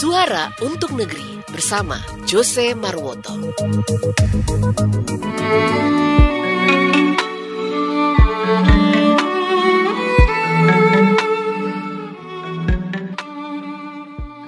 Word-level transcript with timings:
Suara 0.00 0.48
untuk 0.64 0.96
Negeri 0.96 1.44
bersama 1.44 2.00
Jose 2.24 2.72
Marwoto. 2.72 3.36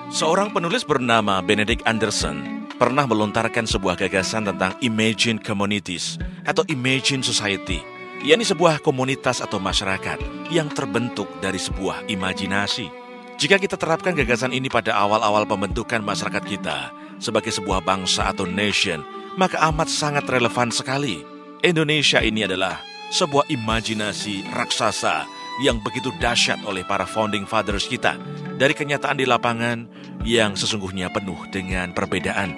Seorang 0.09 0.57
penulis 0.57 0.89
bernama 0.89 1.45
Benedict 1.45 1.85
Anderson 1.85 2.65
pernah 2.81 3.05
melontarkan 3.05 3.69
sebuah 3.69 4.01
gagasan 4.01 4.49
tentang 4.49 4.73
Imagine 4.81 5.37
Communities 5.37 6.17
atau 6.49 6.65
Imagine 6.73 7.21
Society, 7.21 7.85
yakni 8.25 8.49
sebuah 8.49 8.81
komunitas 8.81 9.45
atau 9.45 9.61
masyarakat 9.61 10.17
yang 10.49 10.73
terbentuk 10.73 11.29
dari 11.45 11.61
sebuah 11.61 12.09
imajinasi. 12.09 13.02
Jika 13.41 13.57
kita 13.59 13.81
terapkan 13.81 14.13
gagasan 14.13 14.53
ini 14.53 14.69
pada 14.69 14.93
awal-awal 14.97 15.49
pembentukan 15.49 16.05
masyarakat 16.05 16.45
kita 16.45 16.93
sebagai 17.19 17.51
sebuah 17.51 17.81
bangsa 17.81 18.29
atau 18.31 18.45
nation, 18.45 19.01
maka 19.41 19.59
amat 19.73 19.89
sangat 19.89 20.29
relevan 20.29 20.69
sekali. 20.69 21.25
Indonesia 21.63 22.19
ini 22.19 22.45
adalah 22.45 22.83
sebuah 23.15 23.47
imajinasi 23.49 24.51
raksasa 24.51 25.25
yang 25.63 25.79
begitu 25.85 26.11
dahsyat 26.19 26.65
oleh 26.65 26.83
para 26.83 27.05
founding 27.05 27.45
fathers 27.45 27.87
kita 27.87 28.17
dari 28.57 28.73
kenyataan 28.73 29.21
di 29.21 29.29
lapangan 29.29 29.85
yang 30.25 30.57
sesungguhnya 30.57 31.13
penuh 31.13 31.39
dengan 31.53 31.93
perbedaan. 31.93 32.57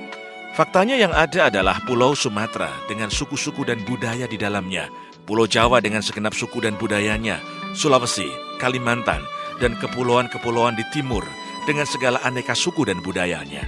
Faktanya 0.54 0.94
yang 0.94 1.10
ada 1.10 1.50
adalah 1.50 1.82
Pulau 1.82 2.14
Sumatera 2.14 2.70
dengan 2.86 3.10
suku-suku 3.10 3.66
dan 3.66 3.82
budaya 3.82 4.30
di 4.30 4.38
dalamnya, 4.38 4.86
Pulau 5.26 5.50
Jawa 5.50 5.82
dengan 5.82 5.98
segenap 5.98 6.30
suku 6.30 6.62
dan 6.62 6.78
budayanya, 6.78 7.42
Sulawesi, 7.74 8.30
Kalimantan, 8.62 9.26
dan 9.58 9.78
kepulauan-kepulauan 9.78 10.78
di 10.78 10.84
timur 10.90 11.22
dengan 11.64 11.84
segala 11.88 12.20
aneka 12.22 12.52
suku 12.52 12.86
dan 12.86 13.00
budayanya. 13.00 13.64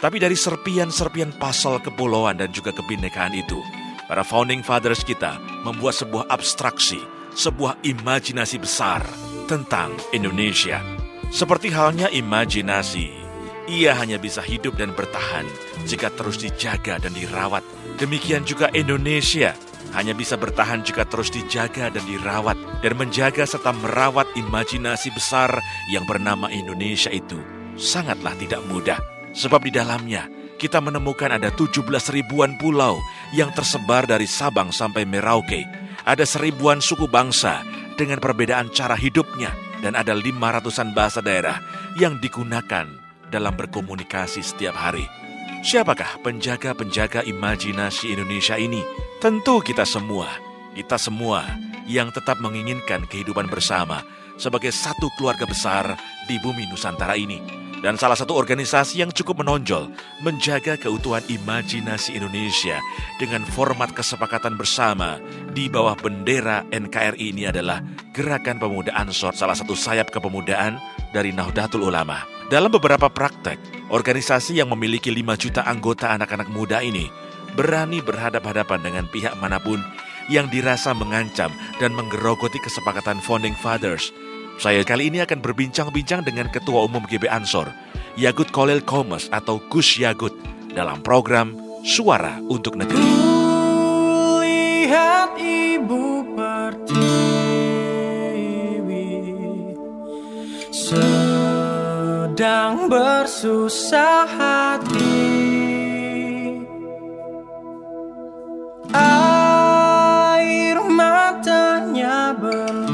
Tapi 0.00 0.16
dari 0.16 0.32
serpian-serpian 0.32 1.36
pasal 1.36 1.76
kepulauan 1.84 2.40
dan 2.40 2.48
juga 2.50 2.72
kebinekaan 2.72 3.36
itu, 3.36 3.60
para 4.08 4.24
founding 4.24 4.64
fathers 4.64 5.04
kita 5.04 5.36
membuat 5.62 5.92
sebuah 5.92 6.24
abstraksi, 6.32 6.98
sebuah 7.36 7.84
imajinasi 7.84 8.56
besar 8.56 9.04
tentang 9.44 9.92
Indonesia. 10.16 10.80
Seperti 11.28 11.68
halnya 11.70 12.08
imajinasi, 12.08 13.12
ia 13.70 13.94
hanya 13.94 14.18
bisa 14.18 14.40
hidup 14.42 14.74
dan 14.80 14.96
bertahan 14.96 15.46
jika 15.84 16.10
terus 16.16 16.40
dijaga 16.40 16.98
dan 16.98 17.14
dirawat. 17.14 17.62
Demikian 18.00 18.42
juga 18.48 18.72
Indonesia 18.72 19.52
hanya 19.90 20.14
bisa 20.14 20.38
bertahan 20.38 20.86
jika 20.86 21.02
terus 21.08 21.32
dijaga 21.34 21.90
dan 21.90 22.04
dirawat 22.06 22.56
dan 22.84 22.94
menjaga 22.94 23.42
serta 23.42 23.74
merawat 23.74 24.30
imajinasi 24.38 25.10
besar 25.10 25.58
yang 25.90 26.06
bernama 26.06 26.46
Indonesia 26.52 27.10
itu 27.10 27.38
sangatlah 27.74 28.36
tidak 28.38 28.62
mudah. 28.70 29.00
Sebab 29.30 29.62
di 29.66 29.72
dalamnya 29.74 30.26
kita 30.60 30.78
menemukan 30.78 31.32
ada 31.32 31.48
17 31.48 31.88
ribuan 32.12 32.54
pulau 32.60 33.00
yang 33.32 33.48
tersebar 33.56 34.04
dari 34.04 34.28
Sabang 34.28 34.68
sampai 34.70 35.08
Merauke. 35.08 35.64
Ada 36.04 36.28
seribuan 36.28 36.84
suku 36.84 37.08
bangsa 37.08 37.64
dengan 37.96 38.20
perbedaan 38.20 38.68
cara 38.72 38.96
hidupnya 38.96 39.52
dan 39.80 39.96
ada 39.96 40.12
500-an 40.12 40.92
bahasa 40.92 41.20
daerah 41.24 41.56
yang 41.96 42.20
digunakan 42.20 42.88
dalam 43.32 43.54
berkomunikasi 43.56 44.44
setiap 44.44 44.76
hari. 44.76 45.08
Siapakah 45.60 46.24
penjaga-penjaga 46.24 47.24
imajinasi 47.24 48.16
Indonesia 48.16 48.56
ini? 48.56 48.80
Tentu 49.20 49.60
kita 49.60 49.84
semua. 49.84 50.32
Kita 50.72 50.96
semua 50.96 51.44
yang 51.84 52.08
tetap 52.08 52.40
menginginkan 52.40 53.04
kehidupan 53.04 53.52
bersama 53.52 54.00
sebagai 54.40 54.72
satu 54.72 55.12
keluarga 55.20 55.44
besar 55.44 55.92
di 56.24 56.40
bumi 56.40 56.64
Nusantara 56.72 57.20
ini. 57.20 57.36
Dan 57.84 58.00
salah 58.00 58.16
satu 58.16 58.32
organisasi 58.32 59.04
yang 59.04 59.12
cukup 59.12 59.44
menonjol 59.44 59.92
menjaga 60.24 60.80
keutuhan 60.80 61.20
imajinasi 61.28 62.16
Indonesia 62.16 62.80
dengan 63.20 63.44
format 63.44 63.92
kesepakatan 63.92 64.56
bersama 64.56 65.20
di 65.52 65.68
bawah 65.68 66.00
bendera 66.00 66.64
NKRI 66.72 67.36
ini 67.36 67.44
adalah 67.44 67.84
Gerakan 68.16 68.56
Pemuda 68.56 68.96
Ansor, 68.96 69.36
salah 69.36 69.52
satu 69.52 69.76
sayap 69.76 70.08
kepemudaan 70.08 70.80
dari 71.12 71.36
Nahdlatul 71.36 71.84
Ulama. 71.84 72.24
Dalam 72.48 72.72
beberapa 72.72 73.12
praktek, 73.12 73.60
organisasi 73.92 74.64
yang 74.64 74.72
memiliki 74.72 75.12
5 75.12 75.36
juta 75.36 75.68
anggota 75.68 76.08
anak-anak 76.08 76.48
muda 76.48 76.80
ini 76.80 77.28
berani 77.60 78.00
berhadap-hadapan 78.00 78.80
dengan 78.80 79.04
pihak 79.12 79.36
mana 79.36 79.60
pun 79.60 79.84
yang 80.32 80.48
dirasa 80.48 80.96
mengancam 80.96 81.52
dan 81.76 81.92
menggerogoti 81.92 82.56
kesepakatan 82.64 83.20
Founding 83.20 83.52
Fathers 83.52 84.16
saya 84.60 84.84
kali 84.84 85.08
ini 85.08 85.24
akan 85.24 85.40
berbincang-bincang 85.40 86.20
dengan 86.20 86.52
Ketua 86.52 86.84
Umum 86.84 87.00
GB 87.08 87.32
Ansor, 87.32 87.72
Yagut 88.20 88.52
Kolel 88.52 88.84
Komes 88.84 89.32
atau 89.32 89.56
Gus 89.72 89.96
Yagut, 89.96 90.36
dalam 90.76 91.00
program 91.00 91.56
Suara 91.80 92.36
untuk 92.44 92.76
Negeri. 92.76 93.00
Lihat 94.44 95.32
ibu 95.40 96.20
pertiwi 96.36 97.08
sedang 100.68 102.84
bersusah 102.92 104.28
hati. 104.28 105.39
Air 108.94 110.76
matanya 110.90 112.34
berlinang. 112.34 112.90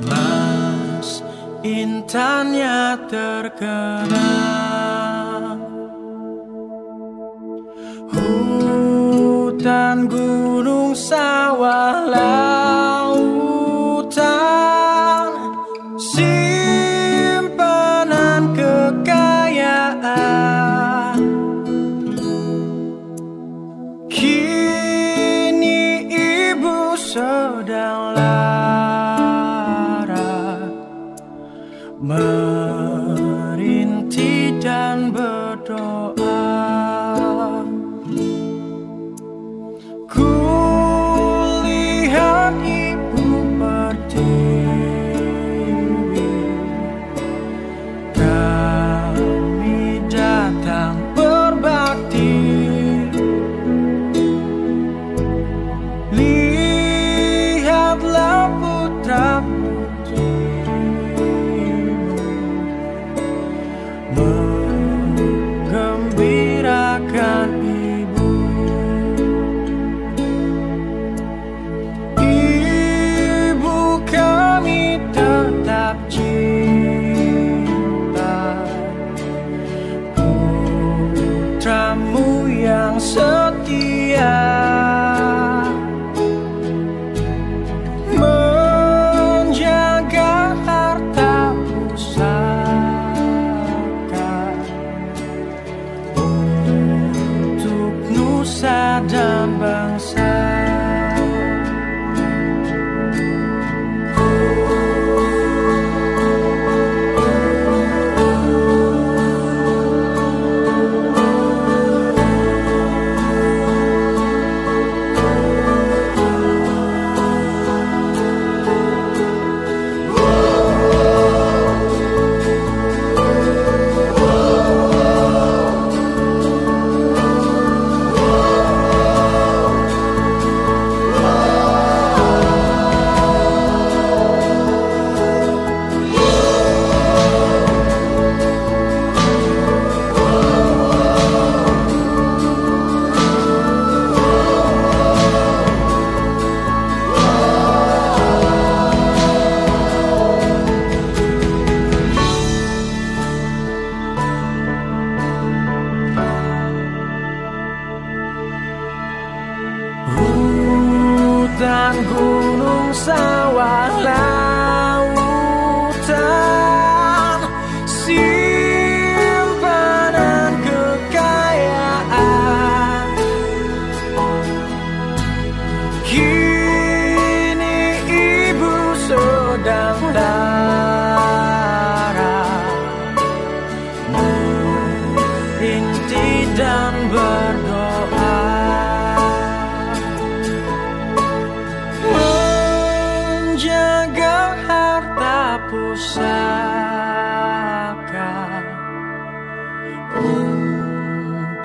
Mas 0.00 1.20
intannya 1.60 2.96
terkenang 3.12 4.48
Hutan 8.08 10.06
gunung 10.08 10.96
sawah 10.96 11.97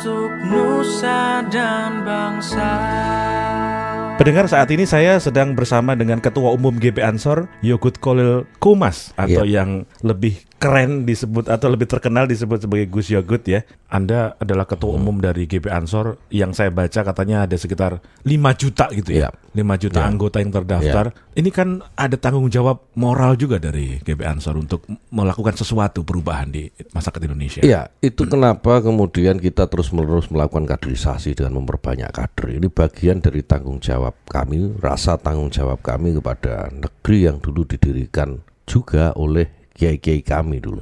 untuk 0.04 0.36
nusa 0.52 1.48
dan 1.48 2.04
bangsa. 2.04 2.72
Pendengar 4.20 4.52
saat 4.52 4.68
ini 4.76 4.84
saya 4.84 5.16
sedang 5.16 5.56
bersama 5.56 5.96
dengan 5.96 6.20
Ketua 6.20 6.52
Umum 6.52 6.76
GP 6.76 7.00
Ansor 7.00 7.48
Yogut 7.64 8.04
Kolil 8.04 8.44
Kumas 8.60 9.16
atau 9.16 9.48
yeah. 9.48 9.64
yang 9.64 9.88
lebih 10.04 10.44
keren 10.64 11.04
disebut 11.04 11.52
atau 11.52 11.68
lebih 11.68 11.92
terkenal 11.92 12.24
disebut 12.24 12.64
sebagai 12.64 12.88
Gus 12.88 13.12
Yogut 13.12 13.44
ya. 13.44 13.68
Anda 13.92 14.40
adalah 14.40 14.64
Ketua 14.64 14.96
Umum 14.96 15.20
dari 15.20 15.44
GP 15.44 15.68
Ansor 15.68 16.16
yang 16.32 16.56
saya 16.56 16.72
baca 16.72 17.04
katanya 17.04 17.44
ada 17.44 17.60
sekitar 17.60 18.00
5 18.24 18.32
juta 18.56 18.88
gitu 18.96 19.12
ya. 19.12 19.28
Iya. 19.28 19.30
5 19.60 19.76
juta 19.76 20.00
Iya. 20.00 20.08
anggota 20.08 20.38
yang 20.40 20.56
terdaftar. 20.56 21.06
Ini 21.36 21.50
kan 21.52 21.84
ada 22.00 22.16
tanggung 22.16 22.48
jawab 22.48 22.88
moral 22.96 23.36
juga 23.36 23.60
dari 23.60 24.00
GP 24.08 24.24
Ansor 24.24 24.56
untuk 24.56 24.88
melakukan 25.12 25.60
sesuatu 25.60 26.08
perubahan 26.08 26.48
di 26.48 26.72
masyarakat 26.96 27.22
Indonesia. 27.28 27.62
Iya, 27.62 27.92
itu 28.00 28.24
kenapa 28.24 28.80
kemudian 28.80 29.44
kita 29.44 29.68
terus-menerus 29.68 30.32
melakukan 30.32 30.64
kaderisasi 30.64 31.36
dengan 31.36 31.60
memperbanyak 31.60 32.08
kader. 32.16 32.56
Ini 32.56 32.72
bagian 32.72 33.20
dari 33.20 33.44
tanggung 33.44 33.84
jawab 33.84 34.16
kami, 34.32 34.80
rasa 34.80 35.20
tanggung 35.20 35.52
jawab 35.52 35.84
kami 35.84 36.16
kepada 36.16 36.72
negeri 36.72 37.28
yang 37.28 37.44
dulu 37.44 37.68
didirikan 37.68 38.40
juga 38.64 39.12
oleh 39.20 39.63
kiai-kiai 39.74 40.22
kami 40.22 40.62
dulu. 40.62 40.80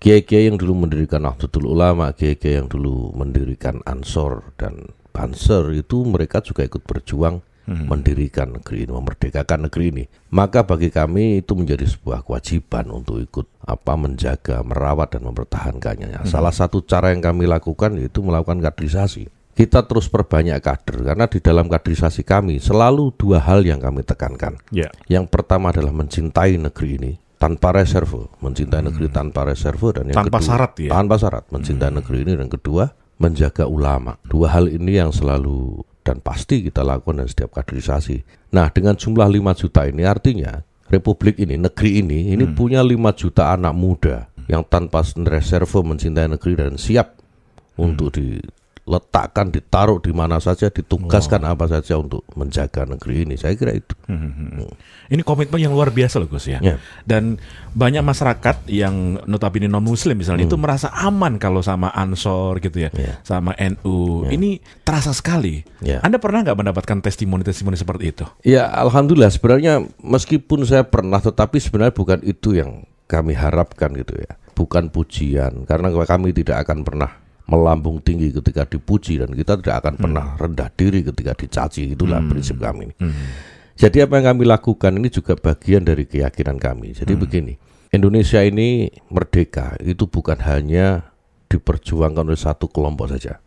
Kiai-kiai 0.00 0.52
yang 0.52 0.60
dulu 0.60 0.84
mendirikan 0.84 1.24
Nahdlatul 1.24 1.64
Ulama, 1.70 2.12
kiai-kiai 2.12 2.60
yang 2.60 2.68
dulu 2.68 3.14
mendirikan 3.16 3.80
Ansor 3.88 4.54
dan 4.60 4.92
Banser 5.14 5.70
itu 5.78 6.02
mereka 6.02 6.42
juga 6.42 6.66
ikut 6.66 6.82
berjuang 6.82 7.38
mendirikan 7.64 8.60
negeri 8.60 8.84
ini, 8.84 8.92
memerdekakan 8.92 9.70
negeri 9.70 9.84
ini. 9.88 10.04
Maka 10.36 10.68
bagi 10.68 10.92
kami 10.92 11.40
itu 11.40 11.56
menjadi 11.56 11.88
sebuah 11.88 12.26
kewajiban 12.26 12.92
untuk 12.92 13.24
ikut 13.24 13.46
apa 13.64 13.96
menjaga, 13.96 14.60
merawat 14.60 15.16
dan 15.16 15.24
mempertahankannya. 15.24 16.28
Salah 16.28 16.52
satu 16.52 16.84
cara 16.84 17.16
yang 17.16 17.24
kami 17.24 17.48
lakukan 17.48 17.96
yaitu 17.96 18.20
melakukan 18.20 18.60
kaderisasi. 18.60 19.32
Kita 19.54 19.86
terus 19.86 20.10
perbanyak 20.10 20.58
kader 20.58 21.14
karena 21.14 21.30
di 21.30 21.38
dalam 21.38 21.70
kaderisasi 21.70 22.26
kami 22.26 22.58
selalu 22.58 23.14
dua 23.14 23.38
hal 23.38 23.62
yang 23.62 23.78
kami 23.78 24.02
tekankan. 24.02 24.58
Ya. 24.74 24.90
Yang 25.06 25.30
pertama 25.30 25.70
adalah 25.70 25.94
mencintai 25.94 26.58
negeri 26.58 26.90
ini 26.98 27.12
tanpa 27.36 27.74
reserve, 27.74 28.30
mencintai 28.40 28.82
negeri 28.82 29.06
tanpa 29.10 29.44
reserve 29.44 30.00
dan 30.00 30.10
yang 30.10 30.16
Tanpa 30.24 30.38
kedua, 30.40 30.48
syarat 30.48 30.72
ya? 30.80 30.90
Tanpa 30.94 31.14
syarat, 31.20 31.44
mencintai 31.50 31.92
negeri 31.92 32.18
ini 32.24 32.32
dan 32.38 32.48
kedua 32.48 32.84
menjaga 33.18 33.64
ulama. 33.68 34.18
Dua 34.26 34.50
hal 34.50 34.70
ini 34.70 34.98
yang 34.98 35.14
selalu 35.14 35.82
dan 36.04 36.20
pasti 36.20 36.60
kita 36.66 36.84
lakukan 36.84 37.24
dalam 37.24 37.30
setiap 37.30 37.56
kaderisasi. 37.56 38.22
Nah, 38.52 38.68
dengan 38.70 38.94
jumlah 38.94 39.24
5 39.24 39.60
juta 39.64 39.88
ini 39.88 40.02
artinya 40.04 40.60
republik 40.92 41.40
ini, 41.40 41.56
negeri 41.56 42.04
ini 42.04 42.36
ini 42.36 42.44
punya 42.52 42.84
5 42.84 42.92
juta 43.16 43.56
anak 43.56 43.74
muda 43.74 44.28
yang 44.44 44.62
tanpa 44.68 45.00
reserve 45.24 45.80
mencintai 45.80 46.28
negeri 46.28 46.52
dan 46.60 46.76
siap 46.76 47.16
untuk 47.80 48.12
diletakkan, 48.84 49.48
ditaruh 49.48 49.96
di 49.96 50.12
mana 50.12 50.36
saja, 50.38 50.68
ditugaskan 50.68 51.40
apa 51.48 51.64
saja 51.72 51.96
untuk 51.96 52.20
menjaga 52.36 52.84
negeri 52.84 53.24
ini. 53.24 53.34
Saya 53.40 53.56
kira 53.56 53.72
itu. 53.72 53.96
Ini 55.08 55.20
komitmen 55.24 55.56
yang 55.60 55.72
luar 55.72 55.88
biasa 55.88 56.20
loh 56.20 56.28
Gus 56.28 56.44
ya. 56.48 56.60
Ya. 56.60 56.76
Dan 57.08 57.40
banyak 57.72 58.04
masyarakat 58.04 58.68
yang 58.68 59.24
notabene 59.24 59.72
non 59.72 59.80
muslim 59.84 60.20
misalnya 60.20 60.44
itu 60.44 60.60
merasa 60.60 60.92
aman 60.92 61.40
kalau 61.40 61.64
sama 61.64 61.88
Ansor 61.96 62.60
gitu 62.60 62.84
ya, 62.84 62.90
Hmm. 62.94 63.00
Ya. 63.00 63.14
sama 63.24 63.52
NU. 63.56 64.28
Ini 64.28 64.60
terasa 64.84 65.16
sekali. 65.16 65.64
Ya. 65.80 66.04
Anda 66.04 66.20
pernah 66.20 66.44
nggak 66.44 66.56
mendapatkan 66.56 67.00
testimoni-testimoni 67.00 67.80
seperti 67.80 68.04
itu? 68.12 68.24
Ya, 68.44 68.68
alhamdulillah 68.68 69.32
sebenarnya 69.32 69.80
meskipun 70.04 70.68
saya 70.68 70.84
pernah 70.84 71.24
tetapi 71.24 71.56
sebenarnya 71.56 71.96
bukan 71.96 72.20
itu 72.20 72.52
yang 72.52 72.84
kami 73.08 73.32
harapkan 73.32 73.96
gitu 73.96 74.12
ya. 74.20 74.36
Bukan 74.54 74.92
pujian 74.92 75.64
karena 75.66 75.88
kami 76.04 76.30
tidak 76.30 76.62
akan 76.68 76.86
pernah 76.86 77.23
melambung 77.44 78.00
tinggi 78.00 78.32
ketika 78.32 78.64
dipuji 78.64 79.20
dan 79.20 79.32
kita 79.36 79.60
tidak 79.60 79.84
akan 79.84 79.94
pernah 80.00 80.26
rendah 80.40 80.68
diri 80.72 81.04
ketika 81.04 81.36
dicaci. 81.36 81.92
Itulah 81.92 82.24
prinsip 82.24 82.56
kami 82.56 82.88
ini. 82.88 82.96
Jadi 83.74 84.06
apa 84.06 84.22
yang 84.22 84.32
kami 84.32 84.46
lakukan 84.46 84.92
ini 84.96 85.10
juga 85.10 85.34
bagian 85.34 85.82
dari 85.82 86.06
keyakinan 86.06 86.62
kami. 86.62 86.94
Jadi 86.94 87.12
begini, 87.18 87.58
Indonesia 87.90 88.38
ini 88.40 88.86
merdeka 89.10 89.74
itu 89.82 90.06
bukan 90.06 90.38
hanya 90.46 91.10
diperjuangkan 91.50 92.24
oleh 92.26 92.38
satu 92.38 92.70
kelompok 92.70 93.12
saja. 93.12 93.42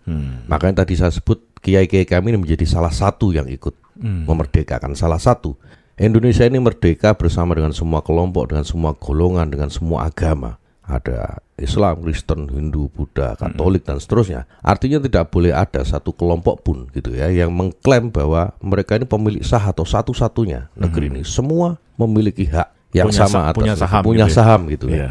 Makanya 0.51 0.83
tadi 0.83 0.99
saya 0.99 1.11
sebut 1.15 1.43
kiai-kiai 1.63 2.05
kami 2.05 2.35
ini 2.35 2.39
menjadi 2.43 2.67
salah 2.67 2.91
satu 2.91 3.31
yang 3.33 3.47
ikut 3.49 3.73
memerdekakan 4.03 4.93
salah 4.93 5.17
satu. 5.17 5.57
Indonesia 5.97 6.45
ini 6.45 6.61
merdeka 6.61 7.17
bersama 7.17 7.57
dengan 7.57 7.73
semua 7.73 8.05
kelompok, 8.05 8.53
dengan 8.53 8.61
semua 8.61 8.93
golongan, 8.93 9.49
dengan 9.49 9.73
semua 9.73 10.05
agama. 10.05 10.61
Ada 10.85 11.41
Islam, 11.57 12.05
Kristen, 12.05 12.45
Hindu, 12.47 12.85
Buddha, 12.93 13.33
Katolik 13.33 13.81
dan 13.81 13.97
seterusnya. 13.97 14.45
Artinya 14.61 15.01
tidak 15.01 15.33
boleh 15.33 15.49
ada 15.49 15.81
satu 15.81 16.13
kelompok 16.13 16.61
pun 16.61 16.85
gitu 16.93 17.17
ya 17.17 17.33
yang 17.33 17.49
mengklaim 17.49 18.13
bahwa 18.13 18.53
mereka 18.61 18.93
ini 18.93 19.09
pemilik 19.09 19.41
sah 19.41 19.73
atau 19.73 19.81
satu-satunya 19.81 20.69
negeri 20.77 21.09
ini. 21.09 21.21
Semua 21.25 21.75
memiliki 21.97 22.45
hak 22.45 22.93
yang 22.93 23.09
Punya 23.09 23.19
sama 23.25 23.33
sa- 23.33 23.45
atas 23.49 23.57
punya 23.57 23.73
saham 23.75 24.01
punya 24.05 24.25
gitu 24.25 24.29
ya. 24.29 24.37
saham 24.37 24.61
gitu 24.69 24.85
ya. 24.87 24.95
Iya. 24.95 25.09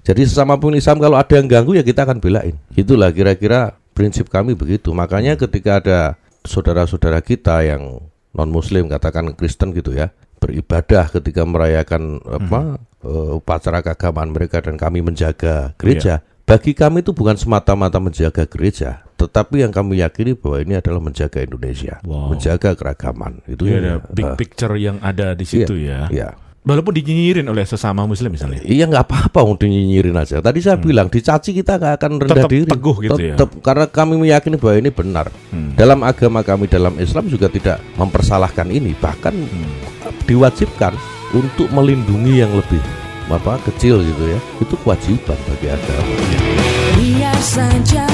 Jadi 0.00 0.22
sesama 0.24 0.54
pun 0.56 0.72
Islam 0.72 0.96
kalau 0.96 1.18
ada 1.18 1.34
yang 1.36 1.46
ganggu 1.46 1.76
ya 1.76 1.84
kita 1.84 2.06
akan 2.08 2.22
belain. 2.22 2.54
Itulah 2.72 3.10
kira-kira 3.12 3.74
prinsip 3.92 4.30
kami 4.30 4.54
begitu. 4.56 4.94
Makanya 4.96 5.36
ketika 5.36 5.82
ada 5.82 5.98
saudara-saudara 6.46 7.20
kita 7.20 7.60
yang 7.66 8.00
non 8.32 8.48
Muslim 8.48 8.86
katakan 8.88 9.34
Kristen 9.34 9.74
gitu 9.74 9.92
ya 9.92 10.14
beribadah 10.40 11.12
ketika 11.12 11.44
merayakan 11.44 12.16
apa 12.24 12.80
eh, 13.00 13.30
upacara 13.34 13.80
keagamaan 13.80 14.30
mereka 14.30 14.60
dan 14.60 14.74
kami 14.74 15.00
menjaga 15.00 15.72
gereja. 15.76 16.20
Bagi 16.42 16.74
kami 16.74 17.00
itu 17.00 17.14
bukan 17.14 17.38
semata-mata 17.38 18.02
menjaga 18.02 18.42
gereja, 18.42 19.06
tetapi 19.14 19.62
yang 19.62 19.70
kami 19.70 20.02
yakini 20.02 20.34
bahwa 20.34 20.58
ini 20.58 20.74
adalah 20.74 20.98
menjaga 20.98 21.38
Indonesia, 21.38 22.02
Wow. 22.02 22.34
menjaga 22.34 22.74
keragaman. 22.74 23.38
Itu 23.46 23.70
Iya, 23.70 23.70
ya, 23.70 23.78
ada 23.78 23.92
big 24.10 24.26
eh, 24.26 24.34
picture 24.34 24.74
yang 24.74 24.98
ada 24.98 25.38
di 25.38 25.46
situ 25.46 25.78
ya. 25.78 26.10
Iya. 26.10 26.34
Walaupun 26.60 26.92
dinyinyirin 26.92 27.46
oleh 27.46 27.64
sesama 27.64 28.04
muslim 28.04 28.34
misalnya. 28.34 28.60
Iya 28.60 28.84
nggak 28.84 29.06
apa-apa 29.06 29.40
untuk 29.46 29.64
nyinyirin 29.64 30.12
aja. 30.12 30.42
Tadi 30.42 30.58
saya 30.58 30.76
bilang 30.76 31.06
dicaci 31.06 31.54
kita 31.54 31.78
nggak 31.78 31.94
akan 31.96 32.10
rendah 32.18 32.26
Hmm. 32.26 32.36
Tetap 32.36 32.50
diri. 32.50 32.68
teguh 32.68 32.96
gitu 33.00 33.20
ya. 33.22 33.34
Tetap, 33.38 33.50
karena 33.62 33.86
kami 33.86 34.14
meyakini 34.18 34.56
bahwa 34.58 34.74
ini 34.76 34.90
benar. 34.90 35.26
Hmm. 35.48 35.72
Dalam 35.72 36.02
agama 36.02 36.42
kami 36.42 36.66
dalam 36.66 36.98
Islam 36.98 37.30
juga 37.30 37.46
tidak 37.46 37.78
mempersalahkan 37.94 38.66
ini, 38.68 38.92
bahkan 38.92 39.32
Hmm. 39.32 39.72
diwajibkan 40.26 40.92
untuk 41.34 41.70
melindungi 41.70 42.42
yang 42.42 42.52
lebih 42.54 42.82
apa 43.30 43.62
kecil 43.62 44.02
gitu 44.02 44.24
ya. 44.26 44.38
Itu 44.58 44.74
kewajiban 44.82 45.38
bagi 45.46 45.68
agama. 45.70 46.14
Biar 46.98 47.38
saja 47.38 48.04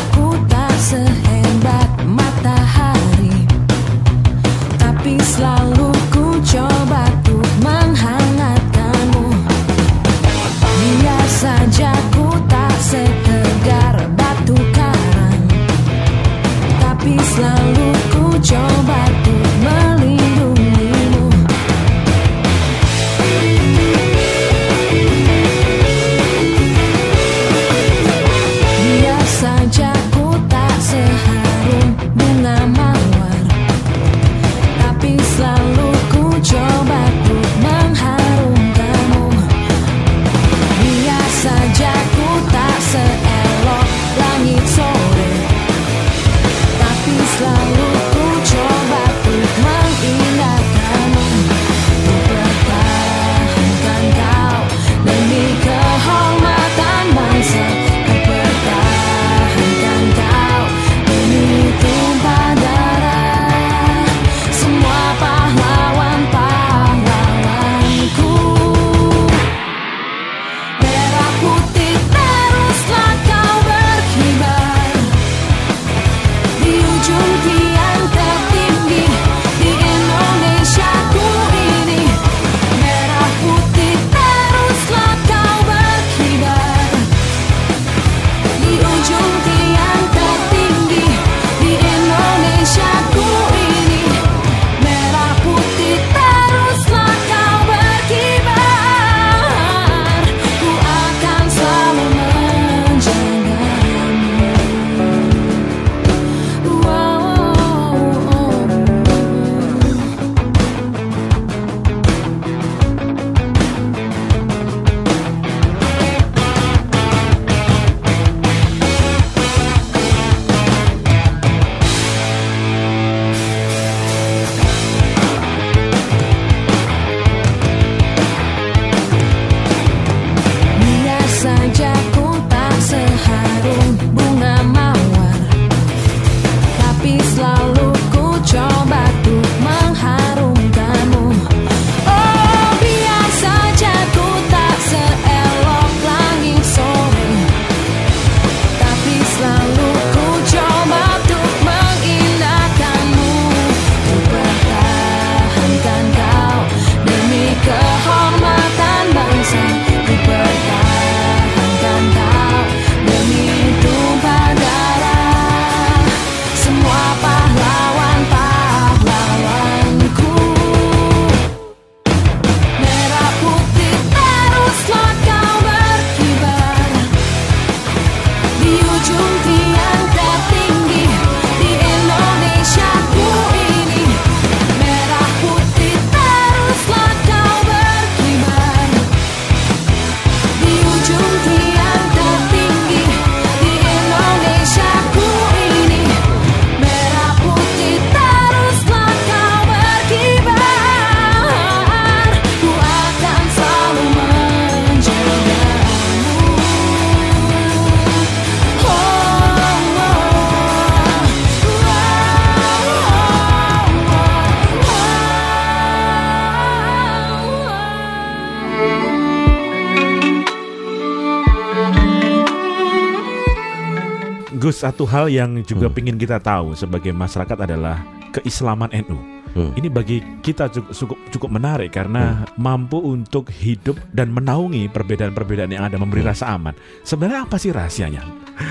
satu 224.77 225.09
hal 225.09 225.33
yang 225.33 225.65
juga 225.65 225.89
Hmm. 225.89 225.97
ingin 226.05 226.17
kita 226.21 226.37
tahu 226.37 226.77
sebagai 226.77 227.17
masyarakat 227.17 227.57
adalah 227.65 228.05
keislaman 228.37 228.93
NU. 228.93 229.17
Hmm. 229.57 229.73
Ini 229.73 229.89
bagi 229.89 230.21
kita 230.45 230.69
cukup 230.69 231.17
cukup, 231.33 231.49
menarik 231.49 231.89
karena 231.89 232.45
mampu 232.61 233.01
untuk 233.01 233.49
hidup 233.49 233.97
dan 234.13 234.29
menaungi 234.29 234.93
perbedaan-perbedaan 234.93 235.73
yang 235.73 235.89
ada, 235.89 235.97
memberi 235.97 236.21
Hmm. 236.21 236.29
rasa 236.29 236.53
aman. 236.53 236.77
Sebenarnya 237.01 237.49
apa 237.49 237.57
sih 237.57 237.73
rahasianya? 237.73 238.21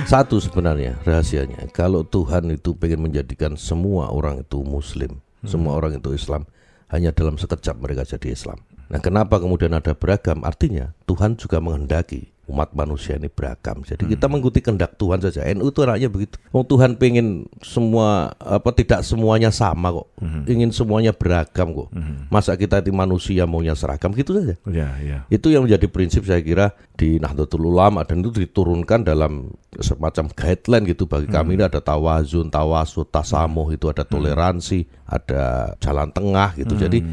Satu 0.06 0.38
sebenarnya 0.38 1.02
rahasianya, 1.02 1.74
kalau 1.74 2.06
Tuhan 2.06 2.54
itu 2.54 2.78
pengen 2.78 3.10
menjadikan 3.10 3.58
semua 3.58 4.14
orang 4.14 4.46
itu 4.46 4.62
Muslim, 4.62 5.18
semua 5.42 5.74
orang 5.74 5.98
itu 5.98 6.14
Islam, 6.14 6.46
hanya 6.94 7.10
dalam 7.10 7.42
sekejap 7.42 7.82
mereka 7.82 8.06
jadi 8.06 8.30
Islam. 8.30 8.62
Nah, 8.86 9.02
kenapa 9.02 9.42
kemudian 9.42 9.74
ada 9.74 9.98
beragam? 9.98 10.46
Artinya 10.46 10.94
Tuhan 11.10 11.34
juga 11.42 11.58
menghendaki 11.58 12.30
umat 12.46 12.78
manusia 12.78 13.18
ini 13.18 13.26
beragam. 13.26 13.82
Jadi 13.82 14.06
kita 14.06 14.30
mengikuti 14.30 14.62
kehendak 14.62 14.98
Tuhan 15.02 15.18
saja. 15.18 15.42
NU 15.54 15.74
itu 15.74 15.82
anaknya 15.82 16.10
begitu. 16.14 16.38
Oh, 16.54 16.62
Tuhan 16.62 16.98
pengen 17.02 17.50
semua 17.66 18.38
apa 18.38 18.70
tidak 18.74 19.02
semuanya 19.02 19.50
sama 19.50 19.90
kok. 19.90 20.08
Ingin 20.46 20.70
semuanya 20.70 21.12
beragam 21.12 21.74
kok. 21.74 21.90
Masa 22.30 22.54
kita 22.54 22.86
itu 22.86 22.94
manusia 22.94 23.50
maunya 23.50 23.74
seragam 23.74 24.14
gitu 24.14 24.38
saja. 24.38 24.56
Ya, 24.70 24.90
ya. 25.02 25.26
Itu 25.34 25.50
yang 25.50 25.66
menjadi 25.66 25.90
prinsip 25.90 26.26
saya 26.30 26.42
kira 26.46 26.78
di 26.96 27.18
Nahdlatul 27.18 27.66
Ulama 27.66 28.06
dan 28.06 28.22
itu 28.22 28.32
diturunkan 28.32 29.04
dalam 29.04 29.52
semacam 29.76 30.32
guideline 30.32 30.86
gitu 30.88 31.04
bagi 31.10 31.28
kami 31.28 31.60
ini 31.60 31.68
ada 31.68 31.84
tawazun, 31.84 32.48
tawasud, 32.48 33.12
tasamuh 33.12 33.68
itu 33.76 33.92
ada 33.92 34.08
toleransi, 34.08 34.88
ada 35.04 35.76
jalan 35.82 36.14
tengah 36.14 36.56
gitu. 36.56 36.78
Jadi 36.78 37.04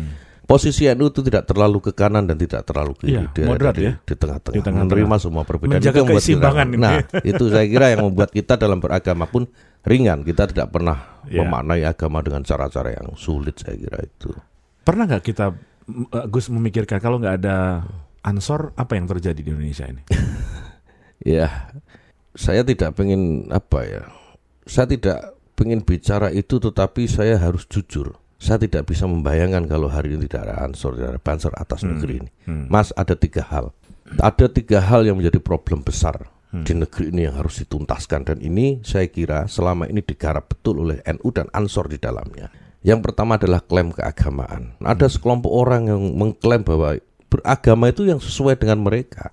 posisi 0.52 0.84
NU 0.92 1.08
itu 1.08 1.24
tidak 1.24 1.48
terlalu 1.48 1.78
ke 1.80 1.92
kanan 1.92 2.28
dan 2.28 2.36
tidak 2.36 2.62
terlalu 2.62 2.92
ke 2.92 3.04
Iya, 3.08 3.32
kiri. 3.32 3.48
Moderat 3.48 3.72
ada 3.72 3.80
di, 3.80 3.84
ya. 3.88 3.92
di 3.96 4.14
tengah-tengah, 4.14 4.52
Di 4.52 4.60
tengah-tengah. 4.60 4.92
menerima 4.92 5.16
semua 5.16 5.42
perbedaan. 5.42 5.80
Menjaga 5.80 5.96
Itu 5.96 6.04
kita- 6.04 6.16
keseimbangan 6.20 6.66
ini. 6.68 6.78
Nah, 6.78 6.94
itu 7.24 7.44
saya 7.48 7.64
kira 7.64 7.86
yang 7.88 8.02
membuat 8.04 8.30
kita 8.30 8.54
dalam 8.54 8.78
beragama 8.78 9.24
pun 9.24 9.48
ringan. 9.82 10.20
Kita 10.20 10.44
tidak 10.44 10.68
pernah 10.68 11.24
Iya. 11.24 11.40
memaknai 11.42 11.82
agama 11.82 12.20
dengan 12.20 12.44
cara-cara 12.44 12.92
yang 12.92 13.16
sulit 13.16 13.56
saya 13.56 13.74
kira 13.74 13.98
itu. 13.98 14.28
Pernah 14.82 15.08
nggak 15.08 15.24
kita 15.24 15.46
eh, 16.12 16.26
Gus 16.28 16.46
memikirkan 16.46 17.00
kalau 17.00 17.16
nggak 17.16 17.36
ada 17.40 17.82
Ansor 18.22 18.70
apa 18.76 18.94
yang 18.94 19.10
terjadi 19.10 19.34
di 19.36 19.50
Indonesia 19.50 19.88
ini? 19.88 20.04
Ya, 21.22 21.70
saya 22.34 22.62
tidak 22.62 22.94
pengen 22.94 23.46
apa 23.48 23.82
ya. 23.82 24.02
Saya 24.62 24.90
tidak 24.90 25.18
pengen 25.54 25.78
bicara 25.78 26.30
itu, 26.30 26.58
tetapi 26.58 27.06
saya 27.06 27.38
harus 27.38 27.62
jujur. 27.64 28.18
Saya 28.42 28.58
tidak 28.58 28.90
bisa 28.90 29.06
membayangkan 29.06 29.70
kalau 29.70 29.86
hari 29.86 30.18
ini 30.18 30.26
tidak 30.26 30.50
ada 30.50 30.66
ansor, 30.66 30.98
tidak 30.98 31.14
ada 31.14 31.20
banser 31.22 31.52
atas 31.54 31.86
negeri 31.86 32.26
ini. 32.26 32.30
Mas, 32.66 32.90
ada 32.98 33.14
tiga 33.14 33.46
hal. 33.46 33.70
Ada 34.18 34.50
tiga 34.50 34.82
hal 34.82 35.06
yang 35.06 35.22
menjadi 35.22 35.38
problem 35.38 35.86
besar 35.86 36.26
di 36.52 36.76
negeri 36.76 37.08
ini 37.08 37.24
yang 37.24 37.40
harus 37.40 37.64
dituntaskan 37.64 38.28
dan 38.28 38.36
ini 38.44 38.84
saya 38.84 39.08
kira 39.08 39.48
selama 39.48 39.88
ini 39.88 40.04
digarap 40.04 40.52
betul 40.52 40.84
oleh 40.84 41.00
NU 41.08 41.32
dan 41.32 41.48
Ansor 41.56 41.88
di 41.88 41.96
dalamnya. 41.96 42.52
Yang 42.84 43.08
pertama 43.08 43.40
adalah 43.40 43.64
klaim 43.64 43.88
keagamaan. 43.88 44.76
Ada 44.84 45.08
sekelompok 45.08 45.48
orang 45.48 45.88
yang 45.88 46.02
mengklaim 46.12 46.60
bahwa 46.60 47.00
beragama 47.32 47.88
itu 47.88 48.04
yang 48.04 48.20
sesuai 48.20 48.60
dengan 48.60 48.84
mereka. 48.84 49.32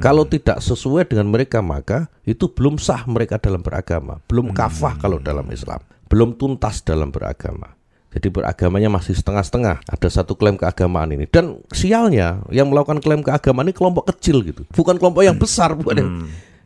Kalau 0.00 0.24
tidak 0.24 0.64
sesuai 0.64 1.10
dengan 1.10 1.28
mereka 1.28 1.60
maka 1.60 2.08
itu 2.24 2.48
belum 2.48 2.80
sah 2.80 3.04
mereka 3.04 3.36
dalam 3.36 3.60
beragama, 3.60 4.22
belum 4.24 4.54
kafah 4.56 4.96
kalau 4.96 5.20
dalam 5.20 5.44
Islam, 5.52 5.82
belum 6.08 6.40
tuntas 6.40 6.80
dalam 6.80 7.12
beragama. 7.12 7.75
Jadi 8.16 8.32
beragamanya 8.32 8.88
masih 8.88 9.12
setengah-setengah. 9.12 9.84
Ada 9.84 10.08
satu 10.08 10.32
klaim 10.32 10.56
keagamaan 10.56 11.12
ini 11.12 11.28
dan 11.28 11.60
sialnya 11.68 12.40
yang 12.48 12.72
melakukan 12.72 13.04
klaim 13.04 13.20
keagamaan 13.20 13.68
ini 13.68 13.76
kelompok 13.76 14.08
kecil 14.16 14.40
gitu, 14.40 14.64
bukan 14.72 14.96
kelompok 14.96 15.20
yang 15.20 15.36
besar. 15.36 15.76
Bukan 15.76 15.94
yang- 15.94 16.12